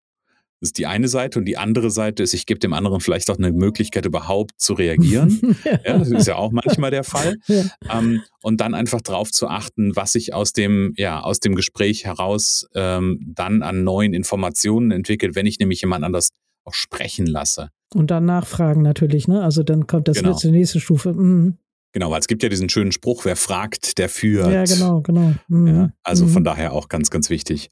Das 0.60 0.70
ist 0.70 0.78
die 0.78 0.86
eine 0.86 1.06
Seite 1.06 1.38
und 1.38 1.44
die 1.44 1.56
andere 1.56 1.88
Seite 1.88 2.24
ist, 2.24 2.34
ich 2.34 2.44
gebe 2.44 2.58
dem 2.58 2.72
anderen 2.72 3.00
vielleicht 3.00 3.30
auch 3.30 3.38
eine 3.38 3.52
Möglichkeit, 3.52 4.04
überhaupt 4.06 4.60
zu 4.60 4.74
reagieren. 4.74 5.56
ja, 5.64 5.98
das 5.98 6.10
ist 6.10 6.26
ja 6.26 6.34
auch 6.34 6.50
manchmal 6.50 6.90
der 6.90 7.04
Fall. 7.04 7.36
Ja. 7.46 7.64
Ähm, 7.88 8.22
und 8.42 8.60
dann 8.60 8.74
einfach 8.74 9.00
darauf 9.00 9.30
zu 9.30 9.46
achten, 9.46 9.94
was 9.94 10.12
sich 10.12 10.34
aus 10.34 10.52
dem, 10.52 10.94
ja, 10.96 11.20
aus 11.20 11.38
dem 11.38 11.54
Gespräch 11.54 12.06
heraus 12.06 12.66
ähm, 12.74 13.20
dann 13.24 13.62
an 13.62 13.84
neuen 13.84 14.14
Informationen 14.14 14.90
entwickelt, 14.90 15.36
wenn 15.36 15.46
ich 15.46 15.60
nämlich 15.60 15.80
jemand 15.80 16.04
anders 16.04 16.30
auch 16.64 16.74
sprechen 16.74 17.26
lasse. 17.26 17.70
Und 17.94 18.10
dann 18.10 18.26
nachfragen 18.26 18.82
natürlich, 18.82 19.28
ne? 19.28 19.42
Also 19.42 19.62
dann 19.62 19.86
kommt 19.86 20.08
das 20.08 20.18
genau. 20.18 20.34
zur 20.34 20.50
nächste 20.50 20.80
Stufe. 20.80 21.12
Mhm. 21.12 21.56
Genau, 21.92 22.10
weil 22.10 22.20
es 22.20 22.26
gibt 22.26 22.42
ja 22.42 22.50
diesen 22.50 22.68
schönen 22.68 22.92
Spruch, 22.92 23.24
wer 23.24 23.34
fragt, 23.34 23.96
der 23.96 24.10
führt. 24.10 24.52
Ja, 24.52 24.64
genau, 24.64 25.00
genau. 25.00 25.32
Mhm. 25.48 25.66
Ja, 25.66 25.90
also 26.02 26.26
mhm. 26.26 26.30
von 26.30 26.44
daher 26.44 26.74
auch 26.74 26.88
ganz, 26.88 27.10
ganz 27.10 27.30
wichtig. 27.30 27.70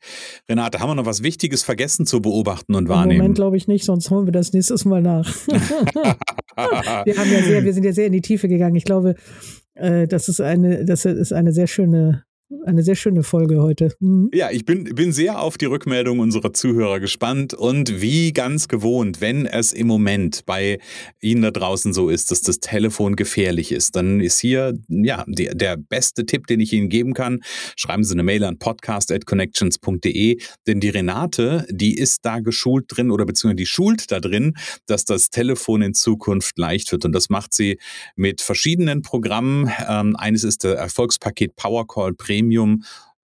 Renate, 0.49 0.81
haben 0.81 0.89
wir 0.89 0.95
noch 0.95 1.05
was 1.05 1.23
Wichtiges 1.23 1.63
vergessen 1.63 2.07
zu 2.07 2.23
beobachten 2.23 2.75
und 2.75 2.89
wahrnehmen? 2.89 3.13
Im 3.13 3.19
Moment 3.19 3.35
glaube 3.37 3.59
ich 3.59 3.69
nicht, 3.69 3.85
sonst 3.85 4.11
holen 4.11 4.27
wir 4.27 4.33
das 4.33 4.55
nächstes 4.55 4.87
Mal 4.87 5.03
nach. 5.03 5.27
wir, 5.47 7.17
haben 7.17 7.33
ja 7.33 7.43
sehr, 7.43 7.65
wir 7.65 7.75
sind 7.75 7.85
ja 7.85 7.93
sehr 7.93 8.07
in 8.07 8.13
die 8.13 8.23
Tiefe 8.23 8.49
gegangen. 8.49 8.75
Ich 8.75 8.85
glaube, 8.85 9.17
äh, 9.75 10.09
das 10.09 10.31
ist 10.31 10.41
eine, 10.41 10.87
das 10.87 11.05
ist 11.05 11.33
eine 11.35 11.53
sehr 11.53 11.67
schöne 11.67 12.25
eine 12.65 12.83
sehr 12.83 12.95
schöne 12.95 13.25
Folge 13.25 13.61
heute. 13.61 13.93
Mhm. 13.99 14.31
Ja, 14.33 14.51
ich 14.51 14.65
bin, 14.65 14.85
bin 14.85 15.13
sehr 15.13 15.41
auf 15.41 15.59
die 15.59 15.65
Rückmeldung 15.65 16.21
unserer 16.21 16.53
Zuhörer 16.53 17.01
gespannt 17.01 17.55
und 17.55 18.01
wie 18.01 18.33
ganz 18.33 18.69
gewohnt, 18.69 19.21
wenn 19.21 19.47
es 19.47 19.73
im 19.73 19.89
Moment 19.89 20.47
bei 20.47 20.79
Ihnen 21.21 21.43
da 21.43 21.51
draußen 21.51 21.93
so 21.93 22.09
ist, 22.09 22.31
dass 22.31 22.43
das 22.43 22.61
Telefon 22.61 23.17
gefährlich 23.17 23.73
ist, 23.73 23.97
dann 23.97 24.21
ist 24.21 24.39
hier 24.39 24.79
ja 24.89 25.25
der, 25.27 25.55
der 25.55 25.77
beste 25.77 26.25
Tipp, 26.25 26.47
den 26.47 26.61
ich 26.61 26.73
Ihnen 26.73 26.89
geben 26.89 27.15
kann. 27.15 27.41
Schreiben 27.75 28.05
Sie 28.05 28.15
eine 28.15 28.23
Mail 28.23 28.45
an 28.45 28.59
podcast@connections.de, 28.59 30.39
denn 30.69 30.81
die 30.81 30.89
Renate, 30.89 31.67
die 31.71 31.97
ist 31.97 32.25
da 32.25 32.39
geschult 32.39 32.85
drin 32.89 33.11
oder 33.11 33.27
beziehungsweise 33.27 33.57
die 33.57 33.67
schult 33.67 34.13
da 34.13 34.21
drin, 34.21 34.55
dass 34.87 35.05
das 35.05 35.31
Telefon 35.31 35.83
in 35.83 35.95
Zukunft 35.95 36.59
leicht 36.59 36.93
wird 36.93 37.05
und 37.05 37.13
das 37.13 37.29
macht 37.29 37.55
sie 37.55 37.79
mit 38.15 38.41
verschiedenen 38.41 39.03
Programmen. 39.03 39.71
Ähm, 39.89 40.15
eines 40.15 40.45
ist 40.45 40.63
der 40.63 40.77
Erfolgspaket 40.77 41.57
Powercall 41.57 42.15
Premium 42.15 42.36
Premium 42.37 42.85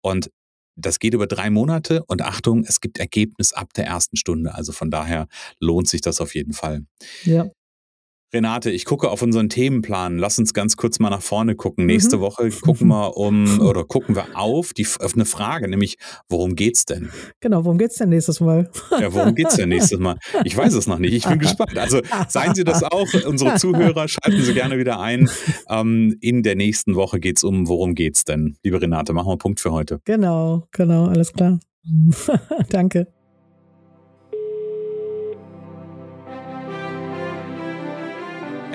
und 0.01 0.31
das 0.75 0.99
geht 0.99 1.13
über 1.13 1.25
drei 1.25 1.49
Monate 1.49 2.03
und 2.05 2.21
Achtung, 2.21 2.63
es 2.63 2.81
gibt 2.81 2.99
Ergebnis 2.99 3.51
ab 3.53 3.73
der 3.73 3.85
ersten 3.85 4.15
Stunde. 4.15 4.53
Also 4.53 4.71
von 4.71 4.91
daher 4.91 5.27
lohnt 5.59 5.87
sich 5.87 6.01
das 6.01 6.21
auf 6.21 6.35
jeden 6.35 6.53
Fall. 6.53 6.85
Ja. 7.23 7.47
Renate, 8.33 8.71
ich 8.71 8.83
gucke 8.83 9.09
auf 9.09 9.21
unseren 9.21 9.47
Themenplan. 9.47 10.17
Lass 10.17 10.37
uns 10.37 10.53
ganz 10.53 10.75
kurz 10.75 10.99
mal 10.99 11.09
nach 11.09 11.21
vorne 11.21 11.55
gucken. 11.55 11.85
Nächste 11.85 12.17
mhm. 12.17 12.21
Woche 12.21 12.49
gucken 12.49 12.87
wir 12.89 13.15
um 13.15 13.59
oder 13.61 13.85
gucken 13.85 14.15
wir 14.15 14.25
auf 14.33 14.73
die 14.73 14.85
auf 14.99 15.13
eine 15.13 15.25
Frage, 15.25 15.69
nämlich 15.69 15.97
worum 16.27 16.55
geht's 16.55 16.85
denn? 16.85 17.09
Genau, 17.39 17.63
worum 17.63 17.77
geht's 17.77 17.95
denn 17.95 18.09
nächstes 18.09 18.41
Mal? 18.41 18.69
Ja, 18.91 19.13
worum 19.13 19.33
geht's 19.35 19.55
denn 19.55 19.69
nächstes 19.69 19.99
Mal? 19.99 20.17
Ich 20.43 20.57
weiß 20.57 20.73
es 20.73 20.87
noch 20.87 20.99
nicht. 20.99 21.13
Ich 21.13 21.25
bin 21.25 21.39
gespannt. 21.39 21.77
Also 21.77 22.01
seien 22.27 22.53
Sie 22.53 22.63
das 22.63 22.83
auch, 22.83 23.07
unsere 23.25 23.55
Zuhörer, 23.55 24.07
schalten 24.07 24.41
Sie 24.41 24.53
gerne 24.53 24.77
wieder 24.77 24.99
ein. 24.99 25.29
Ähm, 25.69 26.17
in 26.19 26.43
der 26.43 26.55
nächsten 26.55 26.95
Woche 26.95 27.19
geht's 27.19 27.43
um 27.43 27.67
worum 27.67 27.95
geht's 27.95 28.25
denn? 28.25 28.57
Liebe 28.63 28.81
Renate, 28.81 29.13
machen 29.13 29.29
wir 29.29 29.37
Punkt 29.37 29.59
für 29.59 29.71
heute. 29.71 30.01
Genau, 30.05 30.67
genau, 30.71 31.07
alles 31.07 31.33
klar. 31.33 31.59
Danke. 32.69 33.07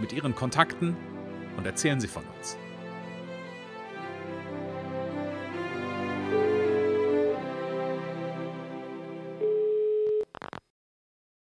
mit 0.00 0.12
Ihren 0.12 0.34
Kontakten 0.34 0.96
und 1.56 1.66
erzählen 1.66 2.00
Sie 2.00 2.08
von 2.08 2.22
uns. 2.36 2.56